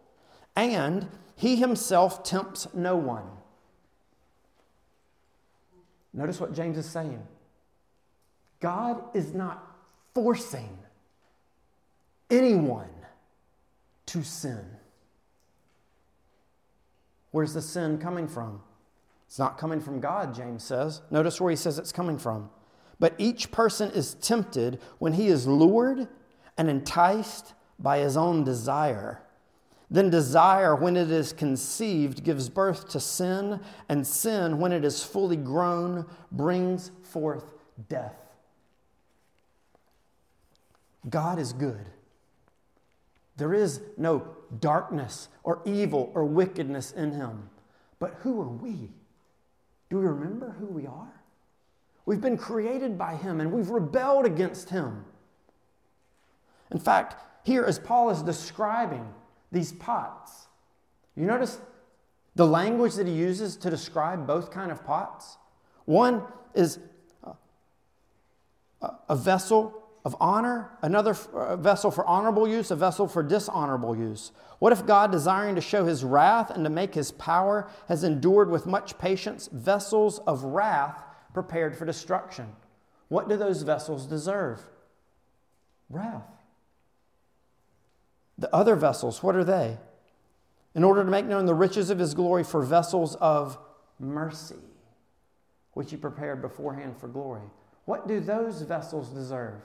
and 0.55 1.07
he 1.35 1.55
himself 1.55 2.23
tempts 2.23 2.67
no 2.73 2.95
one. 2.95 3.25
Notice 6.13 6.39
what 6.39 6.53
James 6.53 6.77
is 6.77 6.85
saying 6.85 7.25
God 8.59 9.03
is 9.13 9.33
not 9.33 9.72
forcing 10.13 10.77
anyone 12.29 12.89
to 14.07 14.23
sin. 14.23 14.65
Where's 17.31 17.53
the 17.53 17.61
sin 17.61 17.97
coming 17.97 18.27
from? 18.27 18.61
It's 19.27 19.39
not 19.39 19.57
coming 19.57 19.81
from 19.81 19.99
God, 19.99 20.35
James 20.35 20.63
says. 20.63 21.01
Notice 21.09 21.41
where 21.41 21.49
he 21.49 21.55
says 21.55 21.79
it's 21.79 21.91
coming 21.91 22.19
from. 22.19 22.49
But 22.99 23.15
each 23.17 23.51
person 23.51 23.89
is 23.91 24.13
tempted 24.15 24.79
when 24.99 25.13
he 25.13 25.27
is 25.27 25.47
lured 25.47 26.07
and 26.57 26.69
enticed 26.69 27.53
by 27.79 27.97
his 27.97 28.15
own 28.15 28.43
desire. 28.43 29.23
Then 29.89 30.09
desire, 30.09 30.75
when 30.75 30.95
it 30.95 31.11
is 31.11 31.33
conceived, 31.33 32.23
gives 32.23 32.49
birth 32.49 32.87
to 32.89 32.99
sin, 32.99 33.59
and 33.89 34.05
sin, 34.05 34.59
when 34.59 34.71
it 34.71 34.85
is 34.85 35.03
fully 35.03 35.35
grown, 35.35 36.05
brings 36.31 36.91
forth 37.01 37.53
death. 37.89 38.22
God 41.09 41.39
is 41.39 41.53
good. 41.53 41.87
There 43.37 43.53
is 43.53 43.81
no 43.97 44.27
darkness 44.59 45.29
or 45.43 45.61
evil 45.65 46.11
or 46.13 46.23
wickedness 46.25 46.91
in 46.91 47.11
him. 47.11 47.49
But 47.99 48.15
who 48.19 48.41
are 48.41 48.47
we? 48.47 48.89
Do 49.89 49.97
we 49.97 50.05
remember 50.05 50.55
who 50.59 50.65
we 50.65 50.85
are? 50.85 51.23
We've 52.05 52.21
been 52.21 52.37
created 52.37 52.97
by 52.97 53.15
Him 53.15 53.39
and 53.39 53.51
we've 53.51 53.69
rebelled 53.69 54.25
against 54.25 54.69
Him. 54.69 55.05
In 56.71 56.79
fact, 56.79 57.15
here 57.45 57.63
as 57.63 57.79
Paul 57.79 58.09
is 58.09 58.21
describing 58.21 59.07
these 59.51 59.71
pots, 59.71 60.47
you 61.15 61.25
notice 61.25 61.59
the 62.35 62.47
language 62.47 62.95
that 62.95 63.05
he 63.05 63.13
uses 63.13 63.55
to 63.57 63.69
describe 63.69 64.25
both 64.25 64.49
kind 64.49 64.71
of 64.71 64.83
pots. 64.83 65.37
One 65.85 66.23
is 66.55 66.79
a 69.07 69.15
vessel 69.15 69.82
of 70.05 70.15
honor, 70.19 70.71
another 70.81 71.15
uh, 71.33 71.55
vessel 71.55 71.89
for 71.89 72.05
honorable 72.05 72.47
use, 72.47 72.71
a 72.71 72.75
vessel 72.75 73.07
for 73.07 73.23
dishonorable 73.23 73.95
use. 73.95 74.31
What 74.59 74.73
if 74.73 74.85
God, 74.85 75.11
desiring 75.11 75.55
to 75.55 75.61
show 75.61 75.85
his 75.85 76.03
wrath 76.03 76.49
and 76.49 76.63
to 76.65 76.69
make 76.69 76.93
his 76.93 77.11
power, 77.11 77.69
has 77.87 78.03
endured 78.03 78.49
with 78.49 78.65
much 78.65 78.97
patience 78.97 79.47
vessels 79.51 80.19
of 80.19 80.43
wrath 80.43 81.03
prepared 81.33 81.75
for 81.75 81.85
destruction. 81.85 82.47
What 83.09 83.27
do 83.27 83.35
those 83.35 83.63
vessels 83.63 84.05
deserve? 84.05 84.61
Wrath. 85.89 86.23
The 88.37 88.53
other 88.53 88.75
vessels, 88.75 89.21
what 89.21 89.35
are 89.35 89.43
they? 89.43 89.77
In 90.75 90.83
order 90.83 91.03
to 91.03 91.11
make 91.11 91.25
known 91.25 91.45
the 91.45 91.53
riches 91.53 91.89
of 91.89 91.99
his 91.99 92.13
glory 92.13 92.43
for 92.43 92.61
vessels 92.63 93.15
of 93.15 93.57
mercy, 93.99 94.55
which 95.73 95.91
he 95.91 95.97
prepared 95.97 96.41
beforehand 96.41 96.97
for 96.97 97.07
glory. 97.07 97.43
What 97.85 98.07
do 98.07 98.19
those 98.19 98.61
vessels 98.61 99.09
deserve? 99.09 99.61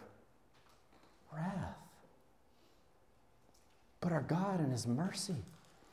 Wrath. 1.33 1.77
But 4.01 4.13
our 4.13 4.23
God 4.23 4.61
in 4.61 4.71
his 4.71 4.87
mercy, 4.87 5.45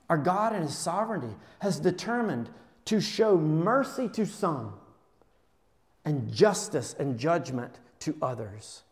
our 0.10 0.18
God 0.18 0.56
in 0.56 0.62
his 0.62 0.78
sovereignty 0.78 1.36
has 1.60 1.80
determined 1.80 2.50
to 2.86 3.02
show 3.02 3.38
mercy 3.38 4.08
to 4.10 4.26
some 4.26 4.74
and 6.06 6.32
justice 6.32 6.96
and 7.00 7.18
judgment 7.18 7.80
to 8.00 8.16
others. 8.22 8.84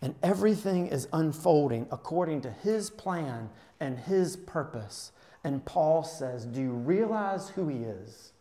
And 0.00 0.14
everything 0.22 0.88
is 0.88 1.08
unfolding 1.12 1.88
according 1.90 2.42
to 2.42 2.50
his 2.50 2.90
plan 2.90 3.48
and 3.80 3.98
his 3.98 4.36
purpose. 4.36 5.12
And 5.42 5.64
Paul 5.64 6.04
says, 6.04 6.44
Do 6.44 6.60
you 6.60 6.70
realize 6.70 7.48
who 7.48 7.68
he 7.68 7.78
is? 7.78 8.32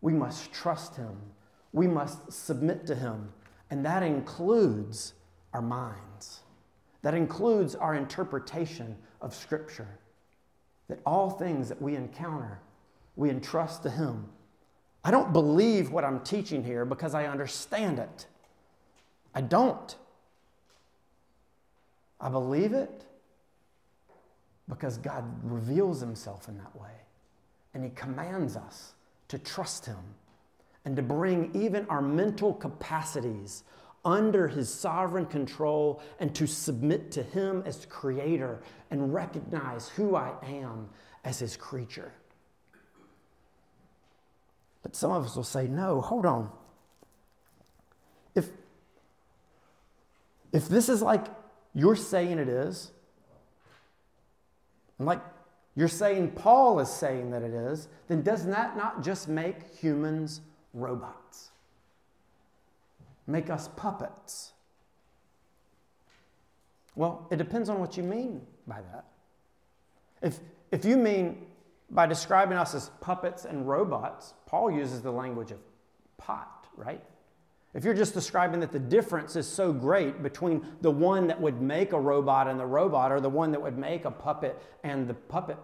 We 0.00 0.12
must 0.12 0.52
trust 0.52 0.96
him, 0.96 1.16
we 1.72 1.86
must 1.86 2.32
submit 2.32 2.86
to 2.86 2.94
him. 2.94 3.32
And 3.70 3.84
that 3.84 4.02
includes 4.02 5.14
our 5.52 5.62
minds, 5.62 6.40
that 7.02 7.14
includes 7.14 7.74
our 7.74 7.94
interpretation 7.94 8.96
of 9.20 9.34
Scripture. 9.34 9.98
That 10.88 11.00
all 11.06 11.30
things 11.30 11.70
that 11.70 11.80
we 11.80 11.96
encounter, 11.96 12.60
we 13.16 13.30
entrust 13.30 13.82
to 13.84 13.90
him. 13.90 14.26
I 15.02 15.10
don't 15.10 15.32
believe 15.32 15.90
what 15.90 16.04
I'm 16.04 16.20
teaching 16.20 16.62
here 16.62 16.84
because 16.84 17.14
I 17.14 17.26
understand 17.26 17.98
it. 17.98 18.26
I 19.34 19.40
don't. 19.40 19.96
I 22.20 22.28
believe 22.28 22.72
it 22.72 23.04
because 24.68 24.98
God 24.98 25.24
reveals 25.42 26.00
himself 26.00 26.48
in 26.48 26.56
that 26.58 26.74
way. 26.78 26.88
And 27.74 27.84
he 27.84 27.90
commands 27.90 28.56
us 28.56 28.94
to 29.28 29.38
trust 29.38 29.86
him 29.86 29.98
and 30.84 30.96
to 30.96 31.02
bring 31.02 31.50
even 31.54 31.86
our 31.88 32.02
mental 32.02 32.52
capacities 32.52 33.64
under 34.04 34.48
his 34.48 34.72
sovereign 34.72 35.24
control 35.26 36.02
and 36.20 36.34
to 36.34 36.46
submit 36.46 37.10
to 37.12 37.22
him 37.22 37.62
as 37.64 37.86
creator 37.86 38.60
and 38.90 39.14
recognize 39.14 39.88
who 39.88 40.14
I 40.14 40.32
am 40.42 40.90
as 41.24 41.38
his 41.38 41.56
creature. 41.56 42.12
But 44.82 44.94
some 44.94 45.10
of 45.10 45.24
us 45.24 45.34
will 45.34 45.44
say, 45.44 45.66
no, 45.66 46.02
hold 46.02 46.26
on. 46.26 46.50
If, 48.34 48.50
if 50.52 50.68
this 50.68 50.90
is 50.90 51.00
like 51.00 51.26
you're 51.74 51.96
saying 51.96 52.38
it 52.38 52.48
is. 52.48 52.92
And 54.98 55.06
like 55.06 55.20
you're 55.74 55.88
saying 55.88 56.32
Paul 56.32 56.78
is 56.78 56.88
saying 56.88 57.30
that 57.32 57.42
it 57.42 57.52
is, 57.52 57.88
then 58.06 58.22
doesn't 58.22 58.50
that 58.50 58.76
not 58.76 59.02
just 59.02 59.28
make 59.28 59.74
humans 59.76 60.40
robots? 60.74 61.50
Make 63.26 63.48
us 63.48 63.68
puppets? 63.76 64.52
Well, 66.94 67.26
it 67.30 67.36
depends 67.36 67.68
on 67.68 67.80
what 67.80 67.96
you 67.96 68.02
mean 68.02 68.42
by 68.66 68.80
that. 68.92 69.04
If, 70.22 70.40
if 70.70 70.84
you 70.84 70.96
mean 70.96 71.46
by 71.90 72.06
describing 72.06 72.58
us 72.58 72.74
as 72.74 72.90
puppets 73.00 73.44
and 73.44 73.68
robots, 73.68 74.34
Paul 74.46 74.70
uses 74.70 75.00
the 75.00 75.10
language 75.10 75.50
of 75.50 75.58
pot, 76.16 76.66
right? 76.76 77.02
If 77.74 77.84
you're 77.84 77.94
just 77.94 78.14
describing 78.14 78.60
that 78.60 78.70
the 78.70 78.78
difference 78.78 79.34
is 79.34 79.48
so 79.48 79.72
great 79.72 80.22
between 80.22 80.64
the 80.80 80.90
one 80.90 81.26
that 81.26 81.40
would 81.40 81.60
make 81.60 81.92
a 81.92 81.98
robot 82.00 82.46
and 82.46 82.58
the 82.58 82.66
robot, 82.66 83.10
or 83.10 83.20
the 83.20 83.28
one 83.28 83.50
that 83.50 83.60
would 83.60 83.76
make 83.76 84.04
a 84.04 84.10
puppet 84.10 84.60
and 84.84 85.08
the 85.08 85.14
puppet 85.14 85.58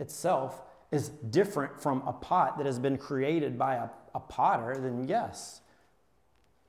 itself 0.00 0.62
is 0.90 1.08
different 1.08 1.80
from 1.80 2.02
a 2.06 2.12
pot 2.12 2.56
that 2.58 2.66
has 2.66 2.78
been 2.78 2.96
created 2.96 3.56
by 3.56 3.76
a, 3.76 3.88
a 4.18 4.32
potter, 4.32 4.76
then 4.78 5.06
yes, 5.08 5.60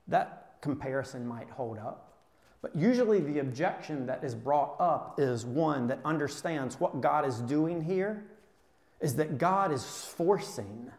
that 0.08 0.56
comparison 0.60 1.26
might 1.26 1.50
hold 1.50 1.78
up. 1.78 2.18
But 2.62 2.76
usually 2.76 3.20
the 3.20 3.38
objection 3.40 4.06
that 4.06 4.22
is 4.22 4.34
brought 4.34 4.76
up 4.78 5.18
is 5.18 5.44
one 5.44 5.86
that 5.88 5.98
understands 6.04 6.78
what 6.78 7.00
God 7.00 7.26
is 7.26 7.38
doing 7.40 7.82
here 7.82 8.24
is 9.00 9.14
that 9.16 9.38
God 9.38 9.72
is 9.72 9.84
forcing 10.16 10.90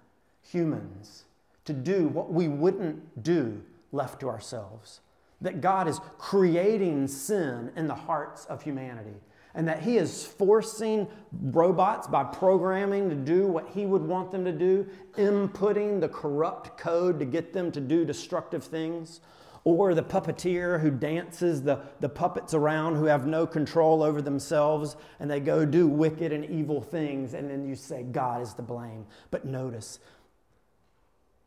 humans 0.41 1.25
to 1.65 1.73
do 1.73 2.07
what 2.07 2.33
we 2.33 2.47
wouldn't 2.47 3.23
do 3.23 3.61
left 3.91 4.19
to 4.21 4.29
ourselves. 4.29 5.01
That 5.39 5.61
God 5.61 5.87
is 5.87 5.99
creating 6.17 7.07
sin 7.07 7.71
in 7.75 7.87
the 7.87 7.95
hearts 7.95 8.45
of 8.45 8.63
humanity. 8.63 9.19
And 9.53 9.67
that 9.67 9.81
He 9.81 9.97
is 9.97 10.25
forcing 10.25 11.07
robots 11.31 12.07
by 12.07 12.23
programming 12.23 13.09
to 13.09 13.15
do 13.15 13.47
what 13.47 13.69
He 13.69 13.85
would 13.85 14.03
want 14.03 14.31
them 14.31 14.45
to 14.45 14.51
do, 14.51 14.87
inputting 15.17 15.99
the 15.99 16.09
corrupt 16.09 16.77
code 16.77 17.19
to 17.19 17.25
get 17.25 17.53
them 17.53 17.71
to 17.71 17.81
do 17.81 18.05
destructive 18.05 18.63
things, 18.63 19.21
or 19.63 19.93
the 19.93 20.03
puppeteer 20.03 20.79
who 20.79 20.89
dances 20.89 21.61
the, 21.61 21.79
the 21.99 22.09
puppets 22.09 22.53
around 22.53 22.95
who 22.95 23.05
have 23.05 23.27
no 23.27 23.45
control 23.45 24.01
over 24.01 24.21
themselves 24.21 24.95
and 25.19 25.29
they 25.29 25.39
go 25.39 25.65
do 25.65 25.87
wicked 25.87 26.31
and 26.31 26.45
evil 26.45 26.81
things, 26.81 27.33
and 27.33 27.49
then 27.49 27.67
you 27.67 27.75
say 27.75 28.03
God 28.03 28.41
is 28.41 28.53
to 28.55 28.61
blame. 28.61 29.05
But 29.29 29.45
notice, 29.45 29.99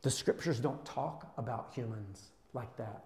the 0.01 0.11
scriptures 0.11 0.59
don't 0.59 0.83
talk 0.85 1.33
about 1.37 1.71
humans 1.73 2.31
like 2.53 2.77
that. 2.77 3.03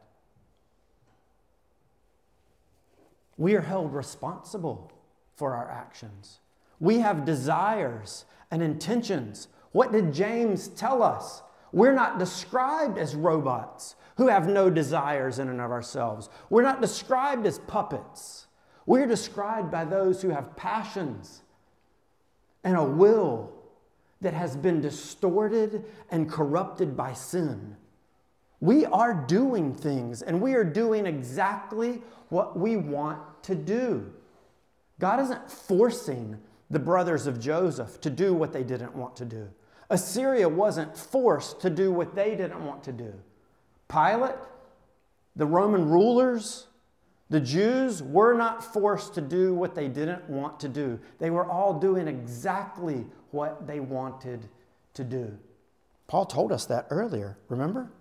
We 3.39 3.56
are 3.56 3.62
held 3.62 3.93
responsible 3.93 4.91
for 5.34 5.56
our 5.56 5.71
actions. 5.71 6.41
We 6.78 6.99
have 6.99 7.23
desires 7.23 8.25
and 8.52 8.62
intentions. 8.62 9.47
What 9.71 9.93
did 9.93 10.13
James 10.13 10.67
tell 10.67 11.02
us? 11.02 11.41
We're 11.71 11.93
not 11.93 12.19
described 12.19 12.97
as 12.97 13.15
robots 13.15 13.95
who 14.17 14.28
have 14.28 14.49
no 14.49 14.69
desires 14.69 15.39
in 15.39 15.47
and 15.47 15.62
of 15.62 15.71
ourselves. 15.71 16.30
We're 16.49 16.63
not 16.63 16.82
described 16.82 17.47
as 17.47 17.60
puppets. 17.60 18.47
We're 18.86 19.08
described 19.08 19.71
by 19.71 19.86
those 19.86 20.21
who 20.21 20.32
have 20.32 20.58
passions 20.58 21.41
and 22.65 22.75
a 22.75 22.84
will 22.84 23.54
that 24.19 24.34
has 24.34 24.58
been 24.58 24.82
distorted 24.82 25.86
and 26.12 26.30
corrupted 26.30 26.97
by 26.97 27.13
sin. 27.13 27.78
We 28.60 28.86
are 28.86 29.13
doing 29.13 29.73
things 29.73 30.21
and 30.23 30.41
we 30.41 30.56
are 30.56 30.65
doing 30.65 31.06
exactly 31.06 32.02
what 32.28 32.60
we 32.60 32.75
want 32.75 33.21
to 33.43 33.56
do. 33.56 34.12
God 34.99 35.19
isn't 35.21 35.49
forcing 35.49 36.38
the 36.69 36.80
brothers 36.80 37.25
of 37.25 37.39
Joseph 37.39 37.99
to 38.02 38.10
do 38.10 38.34
what 38.34 38.54
they 38.54 38.63
didn't 38.63 38.95
want 38.95 39.15
to 39.17 39.25
do. 39.25 39.49
Assyria 39.89 40.47
wasn't 40.47 40.95
forced 40.95 41.62
to 41.62 41.69
do 41.69 41.91
what 41.91 42.13
they 42.15 42.36
didn't 42.36 42.63
want 42.63 42.84
to 42.84 42.91
do. 42.91 43.13
Pilate, 43.88 44.36
the 45.36 45.47
Roman 45.47 45.89
rulers, 45.89 46.67
the 47.30 47.39
Jews 47.39 48.04
were 48.04 48.34
not 48.34 48.63
forced 48.73 49.15
to 49.15 49.21
do 49.21 49.54
what 49.54 49.73
they 49.73 49.88
didn't 49.88 50.30
want 50.30 50.60
to 50.60 50.69
do. 50.69 50.99
They 51.17 51.30
were 51.30 51.45
all 51.45 51.80
doing 51.80 52.08
exactly 52.08 53.06
what 53.32 53.65
they 53.65 53.80
wanted 53.80 54.47
to 54.93 55.04
do. 55.04 55.38
Paul 56.08 56.25
told 56.25 56.52
us 56.52 56.65
that 56.65 56.88
earlier, 56.89 57.38
remember? 57.47 57.91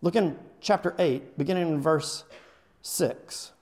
Look 0.00 0.16
in 0.16 0.38
chapter 0.60 0.94
8, 0.98 1.36
beginning 1.36 1.68
in 1.68 1.80
verse 1.80 2.24
6. 2.82 3.52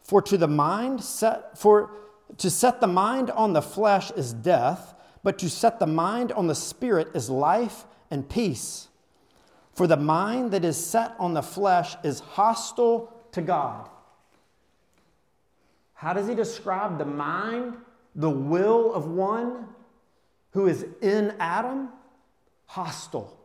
For 0.00 0.22
to 0.22 0.38
the 0.38 0.48
mind 0.48 1.02
set 1.02 1.58
for 1.58 1.90
to 2.38 2.50
set 2.50 2.80
the 2.80 2.86
mind 2.86 3.30
on 3.30 3.52
the 3.52 3.62
flesh 3.62 4.10
is 4.12 4.32
death, 4.32 4.94
but 5.22 5.38
to 5.38 5.48
set 5.48 5.78
the 5.78 5.86
mind 5.86 6.32
on 6.32 6.46
the 6.46 6.54
spirit 6.54 7.08
is 7.14 7.30
life 7.30 7.84
and 8.10 8.28
peace. 8.28 8.88
For 9.72 9.86
the 9.86 9.96
mind 9.96 10.52
that 10.52 10.64
is 10.64 10.76
set 10.76 11.14
on 11.18 11.34
the 11.34 11.42
flesh 11.42 11.96
is 12.02 12.20
hostile 12.20 13.12
to 13.32 13.42
God. 13.42 13.88
How 15.94 16.12
does 16.12 16.28
he 16.28 16.34
describe 16.34 16.98
the 16.98 17.04
mind, 17.04 17.76
the 18.14 18.30
will 18.30 18.92
of 18.92 19.06
one 19.06 19.66
who 20.52 20.66
is 20.66 20.86
in 21.00 21.34
Adam? 21.38 21.90
Hostile. 22.66 23.36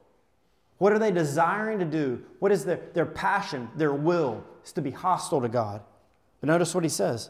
What 0.81 0.93
are 0.93 0.97
they 0.97 1.11
desiring 1.11 1.77
to 1.77 1.85
do? 1.85 2.23
What 2.39 2.51
is 2.51 2.65
their, 2.65 2.79
their 2.95 3.05
passion, 3.05 3.69
their 3.75 3.93
will? 3.93 4.43
Is 4.65 4.71
to 4.71 4.81
be 4.81 4.89
hostile 4.89 5.39
to 5.39 5.47
God. 5.47 5.83
But 6.39 6.47
notice 6.47 6.73
what 6.73 6.83
he 6.83 6.89
says 6.89 7.29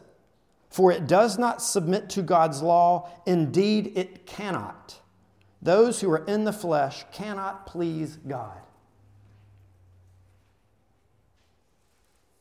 For 0.70 0.90
it 0.90 1.06
does 1.06 1.36
not 1.36 1.60
submit 1.60 2.08
to 2.10 2.22
God's 2.22 2.62
law, 2.62 3.10
indeed, 3.26 3.92
it 3.94 4.24
cannot. 4.24 4.98
Those 5.60 6.00
who 6.00 6.10
are 6.12 6.24
in 6.24 6.44
the 6.44 6.52
flesh 6.54 7.04
cannot 7.12 7.66
please 7.66 8.16
God. 8.26 8.56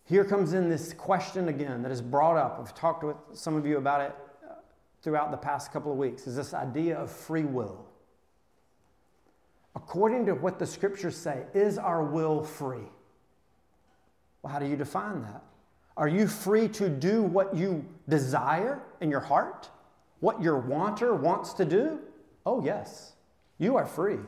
Here 0.06 0.24
comes 0.24 0.54
in 0.54 0.70
this 0.70 0.94
question 0.94 1.50
again 1.50 1.84
that 1.84 1.92
is 1.92 2.02
brought 2.02 2.38
up. 2.38 2.58
I've 2.58 2.74
talked 2.74 3.04
with 3.04 3.18
some 3.34 3.58
of 3.58 3.66
you 3.66 3.76
about 3.76 4.00
it 4.00 4.16
uh, 4.50 4.54
throughout 5.02 5.32
the 5.32 5.38
past 5.38 5.74
couple 5.74 5.92
of 5.92 5.98
weeks 5.98 6.26
is 6.26 6.38
this 6.38 6.54
idea 6.54 6.98
of 6.98 7.12
free 7.12 7.44
will. 7.44 7.91
According 9.76 10.26
to 10.26 10.34
what 10.34 10.60
the 10.60 10.66
scriptures 10.66 11.16
say, 11.16 11.44
is 11.54 11.78
our 11.78 12.04
will 12.04 12.44
free? 12.44 12.90
Well, 14.42 14.52
how 14.54 14.60
do 14.60 14.66
you 14.66 14.76
define 14.76 15.22
that? 15.24 15.44
Are 15.98 16.08
you 16.08 16.28
free 16.28 16.68
to 16.70 16.90
do 16.90 17.22
what 17.22 17.56
you 17.56 17.86
desire 18.10 18.82
in 19.02 19.12
your 19.12 19.20
heart? 19.20 19.70
What 20.20 20.42
your 20.42 20.58
wanter 20.58 21.14
wants 21.14 21.54
to 21.54 21.66
do? 21.66 22.00
Oh, 22.46 22.64
yes. 22.64 23.14
You 23.58 23.76
are 23.78 23.86
free. 23.86 24.20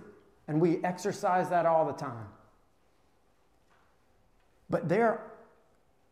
And 0.47 0.60
we 0.60 0.84
exercise 0.84 1.49
that 1.49 1.65
all 1.65 1.86
the 1.86 1.93
time. 1.93 2.27
But 4.69 4.89
there, 4.89 5.21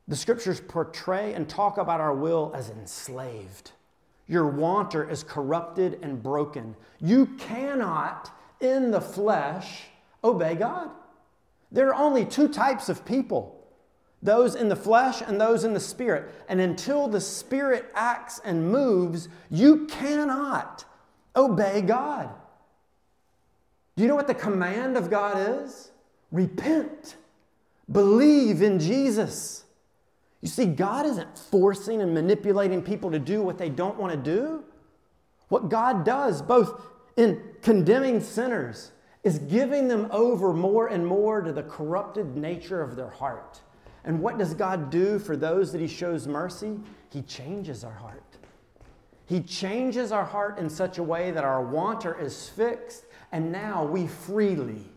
the 0.08 0.15
scriptures 0.15 0.62
portray 0.62 1.34
and 1.34 1.48
talk 1.48 1.78
about 1.78 2.00
our 2.00 2.13
will 2.13 2.52
as 2.56 2.70
enslaved. 2.70 3.72
Your 4.28 4.48
wanter 4.48 5.10
is 5.10 5.24
corrupted 5.24 6.00
and 6.02 6.22
broken. 6.24 6.76
You 7.00 7.26
cannot, 7.38 8.32
in 8.62 8.91
the 8.91 9.02
flesh, 9.02 9.84
obey 10.24 10.56
God. 10.56 10.89
There 11.71 11.89
are 11.89 11.95
only 11.95 12.26
two 12.26 12.47
types 12.47 12.89
of 12.89 13.06
people 13.06 13.58
those 14.24 14.54
in 14.54 14.69
the 14.69 14.76
flesh 14.76 15.21
and 15.21 15.41
those 15.41 15.63
in 15.63 15.74
the 15.74 15.80
spirit. 15.80 16.30
And 16.47 16.62
until 16.62 17.08
the 17.08 17.19
spirit 17.19 17.89
acts 17.95 18.39
and 18.45 18.71
moves, 18.71 19.30
you 19.50 19.88
cannot 19.88 20.86
obey 21.36 21.82
God. 21.82 22.30
Do 23.95 24.04
you 24.04 24.10
know 24.10 24.15
what 24.15 24.28
the 24.28 24.36
command 24.36 24.95
of 24.95 25.10
God 25.10 25.63
is? 25.63 25.91
Repent, 26.32 27.15
believe 27.91 28.62
in 28.62 28.80
Jesus. 28.80 29.63
You 30.41 30.47
see, 30.47 30.65
God 30.65 31.06
isn't 31.06 31.38
forcing 31.38 32.02
and 32.02 32.13
manipulating 32.13 32.82
people 32.82 33.12
to 33.12 33.19
do 33.19 33.41
what 33.41 33.58
they 33.58 33.69
don't 33.69 33.97
want 33.97 34.13
to 34.13 34.17
do. 34.17 34.63
What 35.50 35.69
God 35.69 36.06
does, 36.06 36.41
both 36.41 36.82
in 37.17 37.41
condemning 37.62 38.19
sinners, 38.19 38.91
is 39.24 39.39
giving 39.39 39.88
them 39.88 40.08
over 40.12 40.54
more 40.54 40.88
and 40.88 41.06
more 41.06 41.41
to 41.41 41.54
the 41.54 41.63
corrupted 41.63 42.36
nature 42.36 42.82
of 42.82 42.95
their 42.95 43.10
heart. 43.10 43.62
And 44.04 44.19
what 44.19 44.38
does 44.38 44.54
God 44.54 44.89
do 44.89 45.19
for 45.19 45.38
those 45.38 45.71
that 45.71 45.82
He 45.82 45.88
shows 45.88 46.28
mercy? 46.28 46.80
He 47.12 47.21
changes 47.21 47.84
our 47.84 47.93
heart. 47.93 48.24
He 49.26 49.41
changes 49.41 50.12
our 50.12 50.26
heart 50.26 50.58
in 50.58 50.69
such 50.69 50.97
a 50.97 51.04
way 51.04 51.32
that 51.32 51.43
our 51.43 51.63
wanter 51.63 52.19
is 52.19 52.50
fixed, 52.50 53.06
and 53.32 53.52
now 53.52 53.86
we 53.86 54.08
freely 54.08 54.91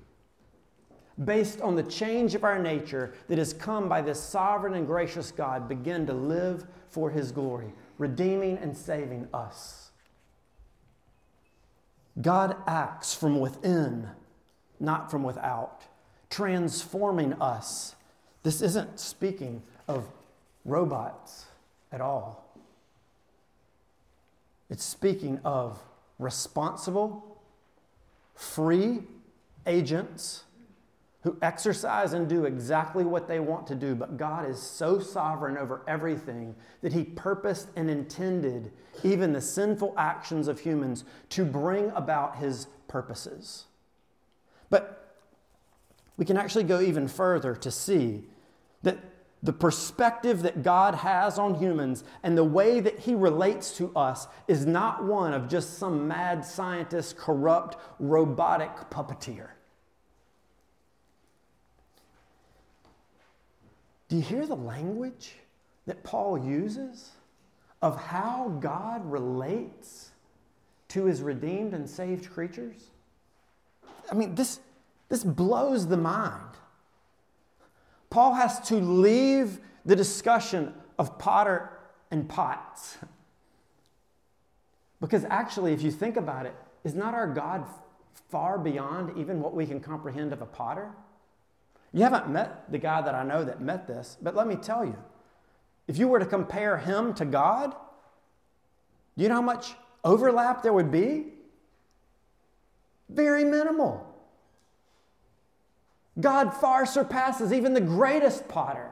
based 1.22 1.60
on 1.60 1.76
the 1.76 1.82
change 1.82 2.34
of 2.34 2.44
our 2.44 2.58
nature 2.58 3.14
that 3.28 3.38
has 3.38 3.52
come 3.52 3.88
by 3.88 4.02
this 4.02 4.20
sovereign 4.20 4.74
and 4.74 4.86
gracious 4.86 5.30
God, 5.30 5.68
begin 5.68 6.06
to 6.06 6.12
live 6.12 6.66
for 6.88 7.10
His 7.10 7.30
glory, 7.30 7.72
redeeming 7.98 8.58
and 8.58 8.76
saving 8.76 9.28
us. 9.32 9.83
God 12.20 12.56
acts 12.66 13.14
from 13.14 13.40
within, 13.40 14.08
not 14.78 15.10
from 15.10 15.22
without, 15.22 15.82
transforming 16.30 17.32
us. 17.34 17.94
This 18.42 18.62
isn't 18.62 19.00
speaking 19.00 19.62
of 19.88 20.06
robots 20.64 21.46
at 21.90 22.00
all. 22.00 22.44
It's 24.70 24.84
speaking 24.84 25.40
of 25.44 25.78
responsible, 26.18 27.38
free 28.34 29.02
agents 29.66 30.44
who 31.24 31.38
exercise 31.40 32.12
and 32.12 32.28
do 32.28 32.44
exactly 32.44 33.02
what 33.02 33.26
they 33.26 33.40
want 33.40 33.66
to 33.66 33.74
do, 33.74 33.94
but 33.94 34.18
God 34.18 34.48
is 34.48 34.60
so 34.60 34.98
sovereign 34.98 35.56
over 35.56 35.82
everything 35.88 36.54
that 36.82 36.92
He 36.92 37.02
purposed 37.02 37.68
and 37.76 37.90
intended 37.90 38.70
even 39.02 39.32
the 39.32 39.40
sinful 39.40 39.94
actions 39.96 40.48
of 40.48 40.60
humans 40.60 41.04
to 41.30 41.46
bring 41.46 41.90
about 41.94 42.36
His 42.36 42.68
purposes. 42.88 43.64
But 44.68 45.16
we 46.18 46.26
can 46.26 46.36
actually 46.36 46.64
go 46.64 46.80
even 46.82 47.08
further 47.08 47.56
to 47.56 47.70
see 47.70 48.24
that 48.82 48.98
the 49.42 49.52
perspective 49.52 50.42
that 50.42 50.62
God 50.62 50.94
has 50.94 51.38
on 51.38 51.54
humans 51.54 52.04
and 52.22 52.36
the 52.36 52.44
way 52.44 52.80
that 52.80 52.98
He 52.98 53.14
relates 53.14 53.74
to 53.78 53.90
us 53.96 54.28
is 54.46 54.66
not 54.66 55.04
one 55.04 55.32
of 55.32 55.48
just 55.48 55.78
some 55.78 56.06
mad 56.06 56.44
scientist, 56.44 57.16
corrupt, 57.16 57.78
robotic 57.98 58.70
puppeteer. 58.90 59.48
Do 64.08 64.16
you 64.16 64.22
hear 64.22 64.46
the 64.46 64.56
language 64.56 65.34
that 65.86 66.02
Paul 66.02 66.38
uses 66.38 67.10
of 67.82 68.02
how 68.02 68.48
God 68.60 69.04
relates 69.10 70.10
to 70.88 71.04
his 71.04 71.22
redeemed 71.22 71.74
and 71.74 71.88
saved 71.88 72.30
creatures? 72.30 72.90
I 74.10 74.14
mean, 74.14 74.34
this, 74.34 74.60
this 75.08 75.24
blows 75.24 75.86
the 75.86 75.96
mind. 75.96 76.40
Paul 78.10 78.34
has 78.34 78.60
to 78.68 78.76
leave 78.76 79.58
the 79.84 79.96
discussion 79.96 80.72
of 80.98 81.18
potter 81.18 81.70
and 82.10 82.28
pots. 82.28 82.96
Because 85.00 85.24
actually, 85.24 85.72
if 85.72 85.82
you 85.82 85.90
think 85.90 86.16
about 86.16 86.46
it, 86.46 86.54
is 86.84 86.94
not 86.94 87.12
our 87.12 87.26
God 87.26 87.66
far 88.30 88.58
beyond 88.58 89.18
even 89.18 89.40
what 89.40 89.54
we 89.54 89.66
can 89.66 89.80
comprehend 89.80 90.32
of 90.32 90.40
a 90.40 90.46
potter? 90.46 90.90
You 91.94 92.02
haven't 92.02 92.28
met 92.28 92.70
the 92.72 92.78
guy 92.78 93.00
that 93.02 93.14
I 93.14 93.22
know 93.22 93.44
that 93.44 93.60
met 93.60 93.86
this, 93.86 94.18
but 94.20 94.34
let 94.34 94.48
me 94.48 94.56
tell 94.56 94.84
you 94.84 94.96
if 95.86 95.96
you 95.96 96.08
were 96.08 96.18
to 96.18 96.26
compare 96.26 96.76
him 96.76 97.14
to 97.14 97.24
God, 97.24 97.70
do 99.16 99.22
you 99.22 99.28
know 99.28 99.36
how 99.36 99.42
much 99.42 99.74
overlap 100.02 100.64
there 100.64 100.72
would 100.72 100.90
be? 100.90 101.26
Very 103.08 103.44
minimal. 103.44 104.12
God 106.20 106.52
far 106.52 106.84
surpasses 106.84 107.52
even 107.52 107.74
the 107.74 107.80
greatest 107.80 108.48
potter. 108.48 108.90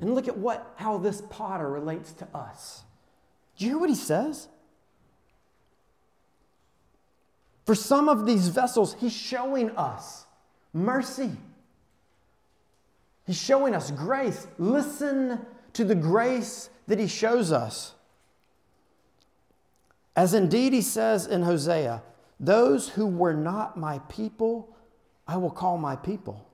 And 0.00 0.14
look 0.14 0.26
at 0.26 0.38
what 0.38 0.72
how 0.76 0.96
this 0.96 1.22
potter 1.28 1.68
relates 1.68 2.14
to 2.14 2.28
us. 2.34 2.84
Do 3.58 3.66
you 3.66 3.72
hear 3.72 3.78
what 3.78 3.90
he 3.90 3.94
says? 3.94 4.48
For 7.66 7.74
some 7.74 8.08
of 8.08 8.24
these 8.24 8.48
vessels, 8.48 8.96
he's 8.98 9.12
showing 9.12 9.70
us 9.76 10.24
mercy. 10.72 11.32
He's 13.26 13.40
showing 13.40 13.74
us 13.74 13.90
grace. 13.90 14.46
Listen 14.58 15.40
to 15.74 15.84
the 15.84 15.94
grace 15.94 16.70
that 16.86 16.98
he 16.98 17.06
shows 17.06 17.52
us. 17.52 17.94
As 20.16 20.34
indeed 20.34 20.72
he 20.72 20.82
says 20.82 21.26
in 21.26 21.42
Hosea, 21.42 22.02
those 22.38 22.88
who 22.88 23.06
were 23.06 23.34
not 23.34 23.76
my 23.76 24.00
people, 24.08 24.76
I 25.28 25.36
will 25.36 25.50
call 25.50 25.78
my 25.78 25.96
people. 25.96 26.46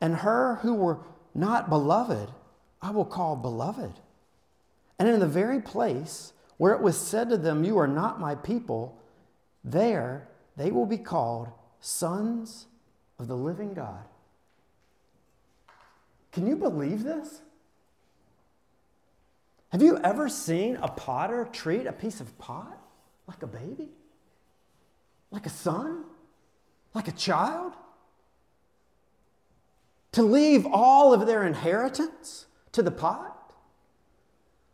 And 0.00 0.16
her 0.16 0.56
who 0.56 0.74
were 0.74 0.98
not 1.34 1.70
beloved, 1.70 2.30
I 2.82 2.90
will 2.90 3.04
call 3.04 3.36
beloved. 3.36 3.92
And 4.98 5.08
in 5.08 5.20
the 5.20 5.26
very 5.26 5.60
place 5.60 6.32
where 6.58 6.74
it 6.74 6.82
was 6.82 6.98
said 6.98 7.30
to 7.30 7.36
them, 7.36 7.64
You 7.64 7.78
are 7.78 7.88
not 7.88 8.20
my 8.20 8.34
people, 8.34 8.98
there 9.64 10.28
they 10.56 10.70
will 10.70 10.86
be 10.86 10.98
called 10.98 11.48
sons 11.80 12.66
of 13.18 13.28
the 13.28 13.36
living 13.36 13.74
God. 13.74 14.04
Can 16.32 16.46
you 16.46 16.56
believe 16.56 17.02
this? 17.02 17.40
Have 19.70 19.82
you 19.82 19.98
ever 19.98 20.28
seen 20.28 20.76
a 20.76 20.88
potter 20.88 21.48
treat 21.50 21.86
a 21.86 21.92
piece 21.92 22.20
of 22.20 22.38
pot 22.38 22.78
like 23.26 23.42
a 23.42 23.46
baby? 23.46 23.88
Like 25.30 25.46
a 25.46 25.50
son? 25.50 26.04
Like 26.94 27.08
a 27.08 27.12
child? 27.12 27.72
To 30.12 30.22
leave 30.22 30.66
all 30.66 31.12
of 31.12 31.26
their 31.26 31.44
inheritance 31.44 32.46
to 32.72 32.82
the 32.82 32.90
pot? 32.90 33.52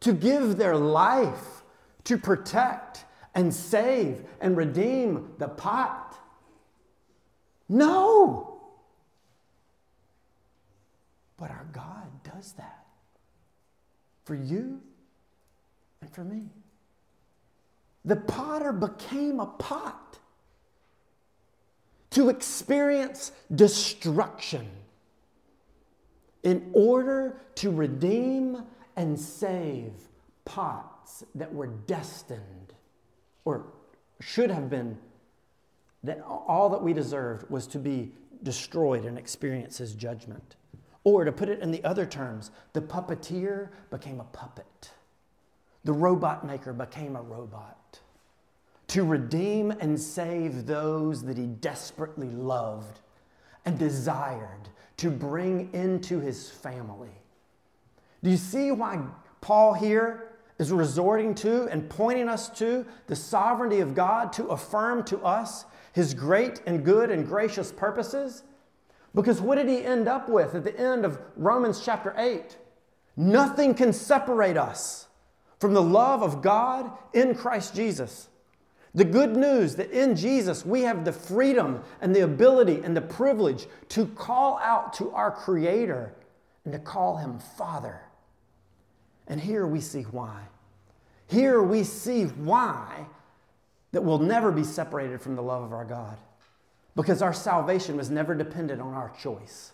To 0.01 0.13
give 0.13 0.57
their 0.57 0.77
life 0.77 1.63
to 2.05 2.19
protect 2.19 3.05
and 3.35 3.55
save 3.55 4.25
and 4.41 4.57
redeem 4.57 5.33
the 5.39 5.49
pot? 5.49 6.12
No. 7.73 8.61
But 11.39 11.51
our 11.51 11.67
God 11.73 12.23
does 12.23 12.53
that 12.53 12.85
for 14.25 14.35
you 14.35 14.79
and 16.03 16.11
for 16.13 16.23
me. 16.23 16.51
The 18.05 18.17
potter 18.17 18.73
became 18.73 19.41
a 19.41 19.47
pot 19.47 20.19
to 22.11 22.29
experience 22.29 23.33
destruction 23.55 24.69
in 26.43 26.71
order 26.75 27.41
to 27.55 27.71
redeem 27.71 28.65
and 28.97 29.19
save 29.19 29.93
pots 30.45 31.25
that 31.35 31.55
were 31.55 31.69
destined 31.69 32.75
or 33.47 33.65
should 34.21 34.51
have 34.51 34.69
been 34.69 34.99
that 36.05 36.23
all 36.23 36.69
that 36.71 36.83
we 36.83 36.93
deserved 36.93 37.49
was 37.51 37.67
to 37.69 37.79
be 37.79 38.13
destroyed 38.43 39.05
and 39.05 39.19
experience 39.19 39.79
his 39.79 39.95
judgment. 39.95 40.57
Or 41.05 41.25
to 41.25 41.33
put 41.33 41.49
it 41.49 41.61
in 41.61 41.71
the 41.71 41.83
other 41.85 42.07
terms, 42.07 42.51
the 42.73 42.81
puppeteer 42.81 43.71
became 43.91 44.21
a 44.21 44.25
puppet. 44.25 44.91
The 45.85 45.93
robot 45.93 46.47
maker 46.47 46.73
became 46.73 47.17
a 47.17 47.23
robot 47.23 48.01
to 48.89 49.05
redeem 49.05 49.71
and 49.71 49.99
save 49.99 50.67
those 50.67 51.23
that 51.25 51.39
he 51.39 51.47
desperately 51.47 52.29
loved 52.29 53.01
and 53.65 53.79
desired 53.79 54.69
to 54.99 55.11
bring 55.11 55.73
into 55.73 56.21
his 56.21 56.51
family. 56.51 57.09
Do 58.23 58.31
you 58.31 58.37
see 58.37 58.71
why 58.71 59.01
Paul 59.41 59.73
here 59.73 60.33
is 60.59 60.71
resorting 60.71 61.35
to 61.37 61.69
and 61.69 61.89
pointing 61.89 62.29
us 62.29 62.51
to 62.59 62.85
the 63.07 63.17
sovereignty 63.17 63.81
of 63.81 63.95
God 63.95 64.31
to 64.35 64.49
affirm 64.49 65.05
to 65.05 65.19
us 65.21 65.65
his 65.93 66.15
great 66.15 66.63
and 66.67 66.85
good 66.85 67.11
and 67.11 67.27
gracious 67.27 67.71
purposes? 67.73 68.43
Because 69.15 69.41
what 69.41 69.57
did 69.57 69.69
he 69.69 69.85
end 69.85 70.09
up 70.09 70.29
with 70.29 70.55
at 70.55 70.65
the 70.65 70.79
end 70.79 71.05
of 71.05 71.21
Romans 71.37 71.83
chapter 71.85 72.15
8? 72.17 72.57
Nothing 73.17 73.75
can 73.75 73.93
separate 73.93 74.57
us 74.57 75.09
from 75.61 75.75
the 75.75 75.83
love 75.83 76.23
of 76.23 76.43
God 76.43 76.91
in 77.13 77.35
Christ 77.35 77.75
Jesus. 77.75 78.29
The 78.95 79.05
good 79.05 79.37
news 79.37 79.77
that 79.77 79.91
in 79.91 80.17
Jesus 80.17 80.67
we 80.67 80.83
have 80.83 81.05
the 81.05 81.13
freedom 81.13 81.83
and 82.01 82.15
the 82.15 82.21
ability 82.21 82.81
and 82.83 82.97
the 82.97 83.03
privilege 83.03 83.67
to 83.91 84.07
call 84.07 84.59
out 84.59 84.93
to 84.95 85.11
our 85.13 85.31
Creator 85.31 86.15
and 86.65 86.73
to 86.73 86.79
call 86.79 87.17
Him 87.17 87.39
Father. 87.39 88.01
And 89.29 89.41
here 89.41 89.67
we 89.67 89.81
see 89.81 90.03
why. 90.03 90.43
Here 91.27 91.63
we 91.63 91.85
see 91.85 92.25
why 92.25 93.07
that 93.93 94.03
we'll 94.03 94.19
never 94.19 94.51
be 94.51 94.65
separated 94.65 95.21
from 95.21 95.37
the 95.37 95.43
love 95.43 95.63
of 95.63 95.73
our 95.73 95.85
God. 95.85 96.17
Because 96.95 97.23
our 97.23 97.33
salvation 97.33 97.97
was 97.97 98.11
never 98.11 98.35
dependent 98.35 98.81
on 98.81 98.95
our 98.95 99.13
choice. 99.23 99.73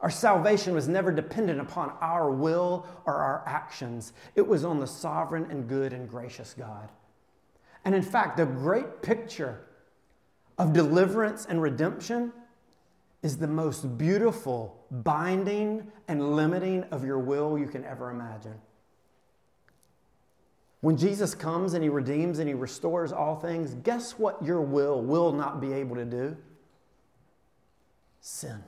Our 0.00 0.10
salvation 0.10 0.74
was 0.74 0.86
never 0.86 1.10
dependent 1.10 1.60
upon 1.60 1.92
our 2.00 2.30
will 2.30 2.86
or 3.06 3.14
our 3.14 3.42
actions. 3.46 4.12
It 4.34 4.46
was 4.46 4.64
on 4.64 4.78
the 4.78 4.86
sovereign 4.86 5.50
and 5.50 5.68
good 5.68 5.92
and 5.92 6.08
gracious 6.08 6.54
God. 6.56 6.90
And 7.84 7.94
in 7.94 8.02
fact, 8.02 8.36
the 8.36 8.46
great 8.46 9.02
picture 9.02 9.64
of 10.58 10.72
deliverance 10.72 11.46
and 11.48 11.60
redemption 11.62 12.32
is 13.22 13.38
the 13.38 13.48
most 13.48 13.96
beautiful 13.96 14.84
binding 14.90 15.90
and 16.08 16.36
limiting 16.36 16.84
of 16.84 17.04
your 17.04 17.18
will 17.18 17.58
you 17.58 17.66
can 17.66 17.84
ever 17.84 18.10
imagine. 18.10 18.60
When 20.84 20.98
Jesus 20.98 21.34
comes 21.34 21.72
and 21.72 21.82
he 21.82 21.88
redeems 21.88 22.40
and 22.40 22.46
he 22.46 22.52
restores 22.52 23.10
all 23.10 23.36
things, 23.36 23.72
guess 23.72 24.18
what 24.18 24.44
your 24.44 24.60
will 24.60 25.00
will 25.00 25.32
not 25.32 25.58
be 25.58 25.72
able 25.72 25.96
to 25.96 26.04
do? 26.04 26.36
Sin. 28.20 28.62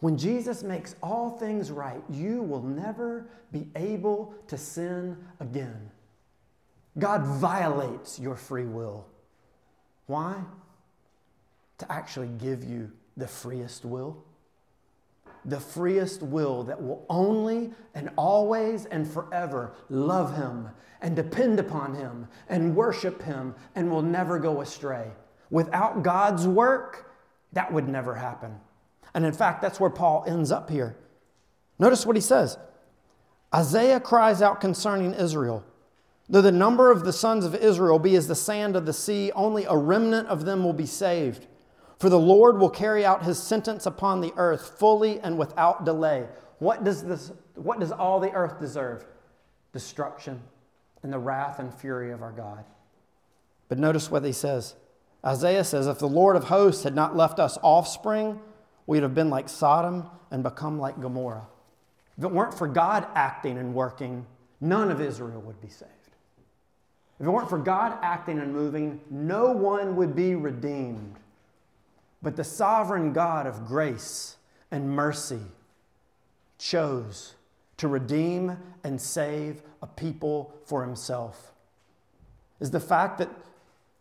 When 0.00 0.18
Jesus 0.18 0.64
makes 0.64 0.96
all 1.00 1.30
things 1.30 1.70
right, 1.70 2.02
you 2.10 2.42
will 2.42 2.64
never 2.64 3.28
be 3.52 3.68
able 3.76 4.34
to 4.48 4.58
sin 4.58 5.16
again. 5.38 5.92
God 6.98 7.22
violates 7.24 8.18
your 8.18 8.34
free 8.34 8.66
will. 8.66 9.06
Why? 10.06 10.34
To 11.78 11.92
actually 11.92 12.30
give 12.38 12.64
you 12.64 12.90
the 13.16 13.28
freest 13.28 13.84
will. 13.84 14.24
The 15.46 15.60
freest 15.60 16.22
will 16.22 16.64
that 16.64 16.82
will 16.82 17.06
only 17.08 17.72
and 17.94 18.10
always 18.16 18.84
and 18.86 19.08
forever 19.08 19.72
love 19.88 20.36
Him 20.36 20.68
and 21.00 21.14
depend 21.14 21.60
upon 21.60 21.94
Him 21.94 22.28
and 22.48 22.74
worship 22.74 23.22
Him 23.22 23.54
and 23.74 23.90
will 23.90 24.02
never 24.02 24.38
go 24.38 24.60
astray. 24.60 25.10
Without 25.50 26.02
God's 26.02 26.46
work, 26.46 27.12
that 27.52 27.72
would 27.72 27.88
never 27.88 28.14
happen. 28.14 28.58
And 29.14 29.24
in 29.24 29.32
fact, 29.32 29.62
that's 29.62 29.80
where 29.80 29.90
Paul 29.90 30.24
ends 30.26 30.50
up 30.50 30.68
here. 30.68 30.96
Notice 31.78 32.04
what 32.04 32.16
he 32.16 32.22
says 32.22 32.58
Isaiah 33.54 34.00
cries 34.00 34.42
out 34.42 34.60
concerning 34.60 35.14
Israel. 35.14 35.64
Though 36.28 36.42
the 36.42 36.50
number 36.50 36.90
of 36.90 37.04
the 37.04 37.12
sons 37.12 37.44
of 37.44 37.54
Israel 37.54 38.00
be 38.00 38.16
as 38.16 38.26
the 38.26 38.34
sand 38.34 38.74
of 38.74 38.84
the 38.84 38.92
sea, 38.92 39.30
only 39.32 39.64
a 39.64 39.76
remnant 39.76 40.26
of 40.26 40.44
them 40.44 40.64
will 40.64 40.72
be 40.72 40.86
saved. 40.86 41.46
For 41.98 42.10
the 42.10 42.18
Lord 42.18 42.58
will 42.58 42.70
carry 42.70 43.04
out 43.04 43.24
his 43.24 43.42
sentence 43.42 43.86
upon 43.86 44.20
the 44.20 44.32
earth 44.36 44.78
fully 44.78 45.18
and 45.20 45.38
without 45.38 45.84
delay. 45.84 46.26
What 46.58 46.84
does, 46.84 47.02
this, 47.02 47.32
what 47.54 47.80
does 47.80 47.92
all 47.92 48.20
the 48.20 48.32
earth 48.32 48.60
deserve? 48.60 49.06
Destruction 49.72 50.42
and 51.02 51.12
the 51.12 51.18
wrath 51.18 51.58
and 51.58 51.72
fury 51.72 52.12
of 52.12 52.22
our 52.22 52.32
God. 52.32 52.64
But 53.68 53.78
notice 53.78 54.10
what 54.10 54.24
he 54.24 54.32
says. 54.32 54.74
Isaiah 55.24 55.64
says, 55.64 55.86
If 55.86 55.98
the 55.98 56.08
Lord 56.08 56.36
of 56.36 56.44
hosts 56.44 56.84
had 56.84 56.94
not 56.94 57.16
left 57.16 57.38
us 57.38 57.58
offspring, 57.62 58.40
we'd 58.86 59.02
have 59.02 59.14
been 59.14 59.30
like 59.30 59.48
Sodom 59.48 60.08
and 60.30 60.42
become 60.42 60.78
like 60.78 61.00
Gomorrah. 61.00 61.46
If 62.18 62.24
it 62.24 62.30
weren't 62.30 62.56
for 62.56 62.68
God 62.68 63.06
acting 63.14 63.58
and 63.58 63.74
working, 63.74 64.26
none 64.60 64.90
of 64.90 65.00
Israel 65.00 65.40
would 65.42 65.60
be 65.60 65.68
saved. 65.68 65.92
If 67.18 67.26
it 67.26 67.30
weren't 67.30 67.48
for 67.48 67.58
God 67.58 67.98
acting 68.02 68.38
and 68.38 68.52
moving, 68.52 69.00
no 69.10 69.50
one 69.50 69.96
would 69.96 70.14
be 70.14 70.34
redeemed. 70.34 71.16
But 72.22 72.36
the 72.36 72.44
sovereign 72.44 73.12
God 73.12 73.46
of 73.46 73.66
grace 73.66 74.36
and 74.70 74.90
mercy 74.90 75.40
chose 76.58 77.34
to 77.76 77.88
redeem 77.88 78.56
and 78.82 79.00
save 79.00 79.62
a 79.82 79.86
people 79.86 80.54
for 80.64 80.82
himself. 80.82 81.52
Is 82.60 82.70
the 82.70 82.80
fact 82.80 83.18
that 83.18 83.30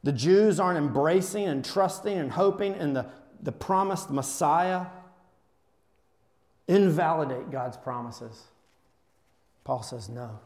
the 0.03 0.13
Jews 0.13 0.59
aren't 0.59 0.77
embracing 0.77 1.45
and 1.45 1.63
trusting 1.63 2.17
and 2.17 2.31
hoping 2.31 2.75
in 2.75 2.93
the, 2.93 3.07
the 3.41 3.51
promised 3.51 4.09
Messiah 4.09 4.85
invalidate 6.67 7.51
God's 7.51 7.77
promises? 7.77 8.43
Paul 9.63 9.83
says 9.83 10.07
no 10.07 10.39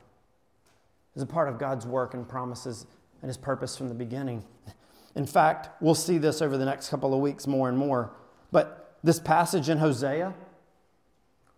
It's 1.13 1.23
a 1.23 1.27
part 1.27 1.49
of 1.49 1.59
God's 1.59 1.85
work 1.85 2.13
and 2.13 2.27
promises 2.27 2.87
and 3.21 3.29
his 3.29 3.37
purpose 3.37 3.77
from 3.77 3.89
the 3.89 3.95
beginning. 3.95 4.43
In 5.15 5.25
fact, 5.25 5.69
we'll 5.81 5.95
see 5.95 6.17
this 6.17 6.41
over 6.41 6.57
the 6.57 6.65
next 6.65 6.89
couple 6.89 7.13
of 7.13 7.19
weeks 7.19 7.47
more 7.47 7.69
and 7.69 7.77
more. 7.77 8.11
But 8.51 8.97
this 9.03 9.19
passage 9.19 9.69
in 9.69 9.77
Hosea, 9.77 10.33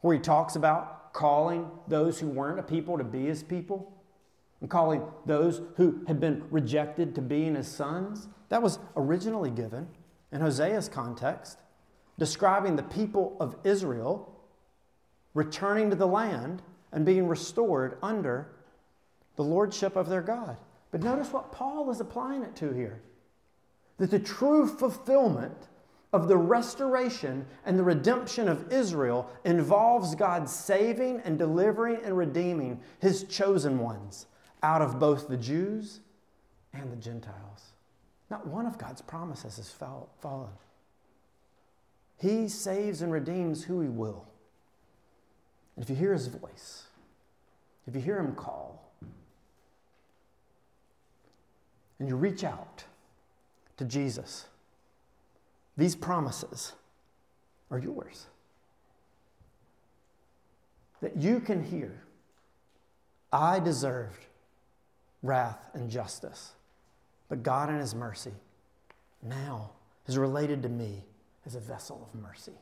where 0.02 0.16
he 0.16 0.22
talks 0.22 0.56
about 0.56 1.14
calling 1.14 1.70
those 1.88 2.20
who 2.20 2.28
weren't 2.28 2.60
a 2.60 2.64
people 2.64 2.98
to 2.98 3.04
be 3.04 3.26
his 3.26 3.44
people, 3.44 3.94
and 4.62 4.70
calling 4.70 5.04
those 5.26 5.62
who 5.76 6.02
had 6.08 6.20
been 6.20 6.44
rejected 6.52 7.16
to 7.16 7.22
being 7.22 7.56
his 7.56 7.68
sons, 7.68 8.28
that 8.50 8.62
was 8.62 8.80
originally 8.96 9.50
given 9.50 9.88
in 10.32 10.40
Hosea's 10.40 10.88
context, 10.88 11.58
describing 12.18 12.76
the 12.76 12.84
people 12.84 13.36
of 13.40 13.56
Israel 13.64 14.32
returning 15.34 15.90
to 15.90 15.96
the 15.96 16.08
land 16.08 16.62
and 16.92 17.06
being 17.06 17.28
restored 17.28 17.98
under 18.04 18.52
the 19.36 19.44
lordship 19.44 19.96
of 19.96 20.10
their 20.10 20.22
God. 20.22 20.58
But 20.92 21.02
notice 21.02 21.32
what 21.32 21.52
Paul 21.52 21.90
is 21.90 22.02
applying 22.02 22.44
it 22.44 22.56
to 22.58 22.72
here 22.74 23.02
that 24.02 24.10
the 24.10 24.18
true 24.18 24.66
fulfillment 24.66 25.68
of 26.12 26.28
the 26.28 26.36
restoration 26.36 27.46
and 27.68 27.78
the 27.78 27.84
redemption 27.84 28.50
of 28.50 28.74
Israel 28.74 29.30
involves 29.46 30.16
God 30.16 30.50
saving 30.50 31.22
and 31.24 31.38
delivering 31.38 32.00
and 32.04 32.18
redeeming 32.18 32.80
his 33.00 33.26
chosen 33.26 33.78
ones 33.78 34.26
out 34.64 34.82
of 34.82 34.98
both 34.98 35.28
the 35.28 35.38
Jews 35.38 36.00
and 36.74 36.92
the 36.92 36.96
Gentiles. 36.96 37.74
Not 38.32 38.48
one 38.48 38.66
of 38.66 38.80
God's 38.80 39.04
promises 39.04 39.58
has 39.58 39.70
fallen. 39.70 40.50
He 42.18 42.48
saves 42.48 43.04
and 43.04 43.12
redeems 43.12 43.66
who 43.66 43.82
he 43.82 43.88
will. 43.88 44.26
And 45.76 45.84
if 45.84 45.92
you 45.92 45.96
hear 45.96 46.14
his 46.14 46.26
voice, 46.26 46.86
if 47.86 47.94
you 47.94 48.02
hear 48.02 48.18
him 48.18 48.34
call, 48.34 48.92
and 52.00 52.10
you 52.10 52.16
reach 52.16 52.44
out 52.44 52.86
to 53.82 53.88
Jesus, 53.88 54.46
these 55.76 55.96
promises 55.96 56.74
are 57.72 57.80
yours. 57.80 58.28
That 61.02 61.18
you 61.18 61.40
can 61.40 61.64
hear, 61.64 62.04
I 63.34 63.60
deserved 63.60 64.28
wrath 65.24 65.58
and 65.74 65.90
justice, 65.90 66.52
but 67.28 67.42
God 67.42 67.70
in 67.70 67.80
His 67.80 67.96
mercy 67.96 68.34
now 69.24 69.72
has 70.06 70.16
related 70.16 70.62
to 70.62 70.70
me 70.70 71.04
as 71.48 71.56
a 71.56 71.60
vessel 71.60 72.08
of 72.08 72.22
mercy. 72.22 72.60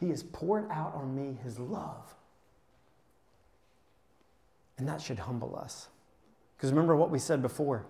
He 0.00 0.08
has 0.08 0.24
poured 0.24 0.68
out 0.72 0.92
on 0.96 1.14
me 1.14 1.38
His 1.44 1.60
love. 1.60 2.16
And 4.76 4.88
that 4.88 5.00
should 5.00 5.20
humble 5.20 5.54
us. 5.56 5.86
Because 6.56 6.70
remember 6.70 6.96
what 6.96 7.10
we 7.10 7.20
said 7.20 7.40
before 7.42 7.86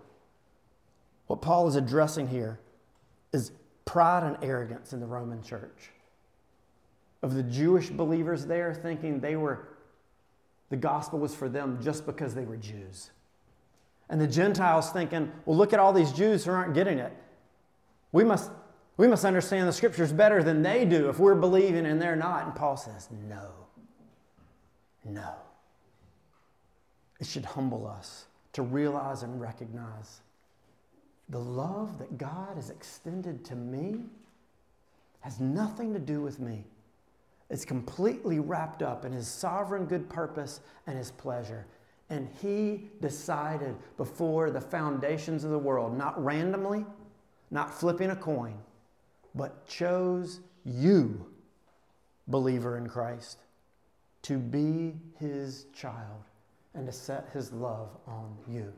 what 1.26 1.42
Paul 1.42 1.68
is 1.68 1.76
addressing 1.76 2.28
here 2.28 2.60
is 3.32 3.52
pride 3.84 4.22
and 4.22 4.36
arrogance 4.42 4.92
in 4.92 5.00
the 5.00 5.06
Roman 5.06 5.42
church. 5.42 5.90
Of 7.22 7.34
the 7.34 7.42
Jewish 7.42 7.88
believers 7.88 8.46
there 8.46 8.74
thinking 8.74 9.20
they 9.20 9.36
were, 9.36 9.68
the 10.70 10.76
gospel 10.76 11.18
was 11.18 11.34
for 11.34 11.48
them 11.48 11.78
just 11.82 12.06
because 12.06 12.34
they 12.34 12.44
were 12.44 12.56
Jews. 12.56 13.10
And 14.08 14.20
the 14.20 14.26
Gentiles 14.26 14.90
thinking, 14.90 15.32
well, 15.44 15.56
look 15.56 15.72
at 15.72 15.80
all 15.80 15.92
these 15.92 16.12
Jews 16.12 16.44
who 16.44 16.52
aren't 16.52 16.74
getting 16.74 16.98
it. 16.98 17.12
We 18.12 18.22
must, 18.22 18.50
we 18.96 19.08
must 19.08 19.24
understand 19.24 19.66
the 19.66 19.72
scriptures 19.72 20.12
better 20.12 20.42
than 20.42 20.62
they 20.62 20.84
do 20.84 21.08
if 21.08 21.18
we're 21.18 21.34
believing 21.34 21.86
and 21.86 22.00
they're 22.00 22.16
not. 22.16 22.44
And 22.44 22.54
Paul 22.54 22.76
says, 22.76 23.08
no. 23.28 23.48
No. 25.04 25.34
It 27.18 27.26
should 27.26 27.44
humble 27.44 27.86
us 27.86 28.26
to 28.52 28.62
realize 28.62 29.22
and 29.22 29.40
recognize 29.40 30.20
the 31.28 31.38
love 31.38 31.98
that 31.98 32.18
God 32.18 32.56
has 32.56 32.70
extended 32.70 33.44
to 33.46 33.56
me 33.56 34.04
has 35.20 35.40
nothing 35.40 35.92
to 35.92 35.98
do 35.98 36.20
with 36.20 36.38
me. 36.38 36.64
It's 37.50 37.64
completely 37.64 38.38
wrapped 38.38 38.82
up 38.82 39.04
in 39.04 39.12
His 39.12 39.26
sovereign 39.26 39.86
good 39.86 40.08
purpose 40.08 40.60
and 40.86 40.96
His 40.96 41.10
pleasure. 41.10 41.66
And 42.10 42.28
He 42.40 42.88
decided 43.00 43.74
before 43.96 44.50
the 44.50 44.60
foundations 44.60 45.42
of 45.42 45.50
the 45.50 45.58
world, 45.58 45.96
not 45.96 46.22
randomly, 46.22 46.84
not 47.50 47.72
flipping 47.72 48.10
a 48.10 48.16
coin, 48.16 48.54
but 49.34 49.66
chose 49.66 50.40
you, 50.64 51.26
believer 52.28 52.78
in 52.78 52.88
Christ, 52.88 53.38
to 54.22 54.38
be 54.38 54.94
His 55.18 55.66
child 55.72 56.22
and 56.74 56.86
to 56.86 56.92
set 56.92 57.28
His 57.32 57.52
love 57.52 57.90
on 58.06 58.36
you. 58.48 58.72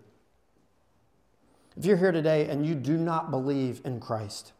If 1.78 1.84
you're 1.84 1.96
here 1.96 2.10
today 2.10 2.48
and 2.48 2.66
you 2.66 2.74
do 2.74 2.96
not 2.96 3.30
believe 3.30 3.82
in 3.84 4.00
Christ, 4.00 4.52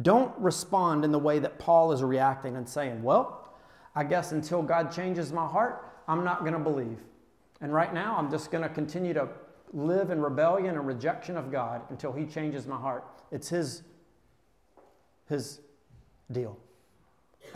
don't 0.00 0.32
respond 0.38 1.04
in 1.04 1.10
the 1.10 1.18
way 1.18 1.40
that 1.40 1.58
Paul 1.58 1.90
is 1.90 2.04
reacting 2.04 2.56
and 2.56 2.68
saying, 2.68 3.02
Well, 3.02 3.52
I 3.96 4.04
guess 4.04 4.30
until 4.30 4.62
God 4.62 4.92
changes 4.92 5.32
my 5.32 5.44
heart, 5.44 5.92
I'm 6.06 6.22
not 6.22 6.40
going 6.42 6.52
to 6.52 6.60
believe. 6.60 6.98
And 7.60 7.74
right 7.74 7.92
now, 7.92 8.14
I'm 8.16 8.30
just 8.30 8.52
going 8.52 8.62
to 8.62 8.68
continue 8.68 9.12
to 9.14 9.28
live 9.72 10.10
in 10.10 10.22
rebellion 10.22 10.76
and 10.76 10.86
rejection 10.86 11.36
of 11.36 11.50
God 11.50 11.82
until 11.90 12.12
He 12.12 12.26
changes 12.26 12.64
my 12.64 12.76
heart. 12.76 13.04
It's 13.32 13.48
His, 13.48 13.82
his 15.28 15.58
deal. 16.30 16.56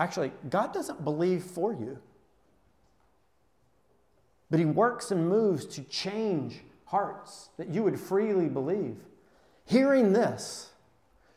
Actually, 0.00 0.32
God 0.50 0.72
doesn't 0.72 1.04
believe 1.04 1.44
for 1.44 1.72
you, 1.72 1.98
but 4.50 4.58
He 4.58 4.66
works 4.66 5.12
and 5.12 5.28
moves 5.28 5.64
to 5.66 5.82
change 5.84 6.62
hearts, 6.86 7.50
that 7.56 7.68
you 7.68 7.82
would 7.82 7.98
freely 7.98 8.48
believe. 8.48 8.96
Hearing 9.64 10.12
this, 10.12 10.70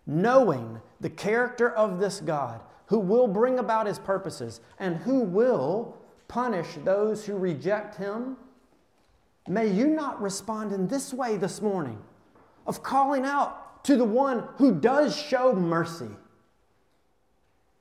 knowing 0.05 0.81
the 0.99 1.09
character 1.09 1.69
of 1.69 1.99
this 1.99 2.21
God 2.21 2.61
who 2.87 2.99
will 2.99 3.27
bring 3.27 3.59
about 3.59 3.85
his 3.85 3.99
purposes 3.99 4.61
and 4.79 4.97
who 4.97 5.19
will 5.19 5.97
punish 6.27 6.67
those 6.83 7.25
who 7.25 7.35
reject 7.35 7.95
him, 7.95 8.37
may 9.47 9.67
you 9.67 9.87
not 9.87 10.21
respond 10.21 10.71
in 10.71 10.87
this 10.87 11.13
way 11.13 11.37
this 11.37 11.61
morning 11.61 11.99
of 12.67 12.83
calling 12.83 13.25
out 13.25 13.83
to 13.83 13.95
the 13.95 14.05
one 14.05 14.47
who 14.57 14.79
does 14.79 15.15
show 15.15 15.53
mercy. 15.53 16.09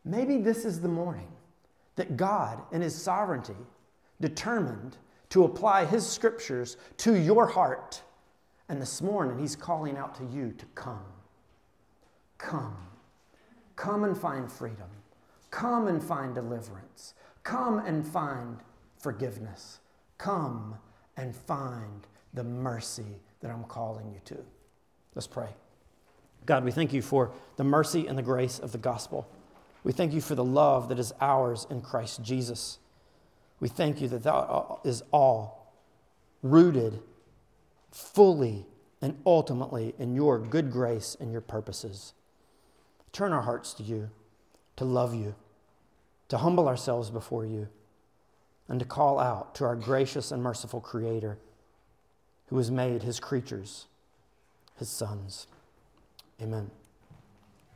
Maybe 0.04 0.38
this 0.38 0.64
is 0.64 0.80
the 0.80 0.88
morning 0.88 1.28
that 1.96 2.16
God, 2.16 2.62
in 2.72 2.80
his 2.80 2.94
sovereignty, 2.94 3.56
determined 4.20 4.96
to 5.30 5.44
apply 5.44 5.84
His 5.84 6.06
scriptures 6.06 6.76
to 6.98 7.14
your 7.14 7.46
heart. 7.46 8.02
And 8.68 8.80
this 8.80 9.00
morning, 9.02 9.38
He's 9.38 9.56
calling 9.56 9.96
out 9.96 10.14
to 10.16 10.24
you 10.24 10.52
to 10.52 10.66
come. 10.74 11.04
Come. 12.38 12.76
Come 13.76 14.04
and 14.04 14.16
find 14.16 14.50
freedom. 14.50 14.88
Come 15.50 15.88
and 15.88 16.02
find 16.02 16.34
deliverance. 16.34 17.14
Come 17.42 17.78
and 17.78 18.06
find 18.06 18.58
forgiveness. 18.98 19.80
Come 20.18 20.74
and 21.16 21.34
find 21.34 22.06
the 22.34 22.44
mercy 22.44 23.20
that 23.40 23.50
I'm 23.50 23.64
calling 23.64 24.10
you 24.12 24.20
to. 24.26 24.38
Let's 25.14 25.26
pray. 25.26 25.48
God, 26.46 26.64
we 26.64 26.70
thank 26.70 26.92
you 26.92 27.02
for 27.02 27.30
the 27.56 27.64
mercy 27.64 28.06
and 28.06 28.16
the 28.16 28.22
grace 28.22 28.58
of 28.58 28.72
the 28.72 28.78
gospel. 28.78 29.28
We 29.84 29.92
thank 29.92 30.12
you 30.12 30.20
for 30.20 30.34
the 30.34 30.44
love 30.44 30.88
that 30.88 30.98
is 30.98 31.12
ours 31.20 31.66
in 31.70 31.80
Christ 31.80 32.22
Jesus. 32.22 32.78
We 33.60 33.68
thank 33.68 34.00
you 34.00 34.08
that 34.08 34.22
that 34.22 34.78
is 34.84 35.02
all 35.10 35.72
rooted 36.42 37.00
fully 37.90 38.66
and 39.02 39.20
ultimately 39.26 39.94
in 39.98 40.14
your 40.14 40.38
good 40.38 40.70
grace 40.70 41.16
and 41.18 41.32
your 41.32 41.40
purposes. 41.40 42.14
Turn 43.12 43.32
our 43.32 43.42
hearts 43.42 43.74
to 43.74 43.82
you, 43.82 44.10
to 44.76 44.84
love 44.84 45.14
you, 45.14 45.34
to 46.28 46.38
humble 46.38 46.68
ourselves 46.68 47.10
before 47.10 47.44
you, 47.44 47.68
and 48.68 48.78
to 48.78 48.86
call 48.86 49.18
out 49.18 49.54
to 49.56 49.64
our 49.64 49.76
gracious 49.76 50.30
and 50.30 50.42
merciful 50.42 50.80
Creator 50.80 51.38
who 52.46 52.58
has 52.58 52.70
made 52.70 53.02
his 53.02 53.18
creatures 53.18 53.86
his 54.78 54.88
sons. 54.88 55.46
Amen. 56.40 56.70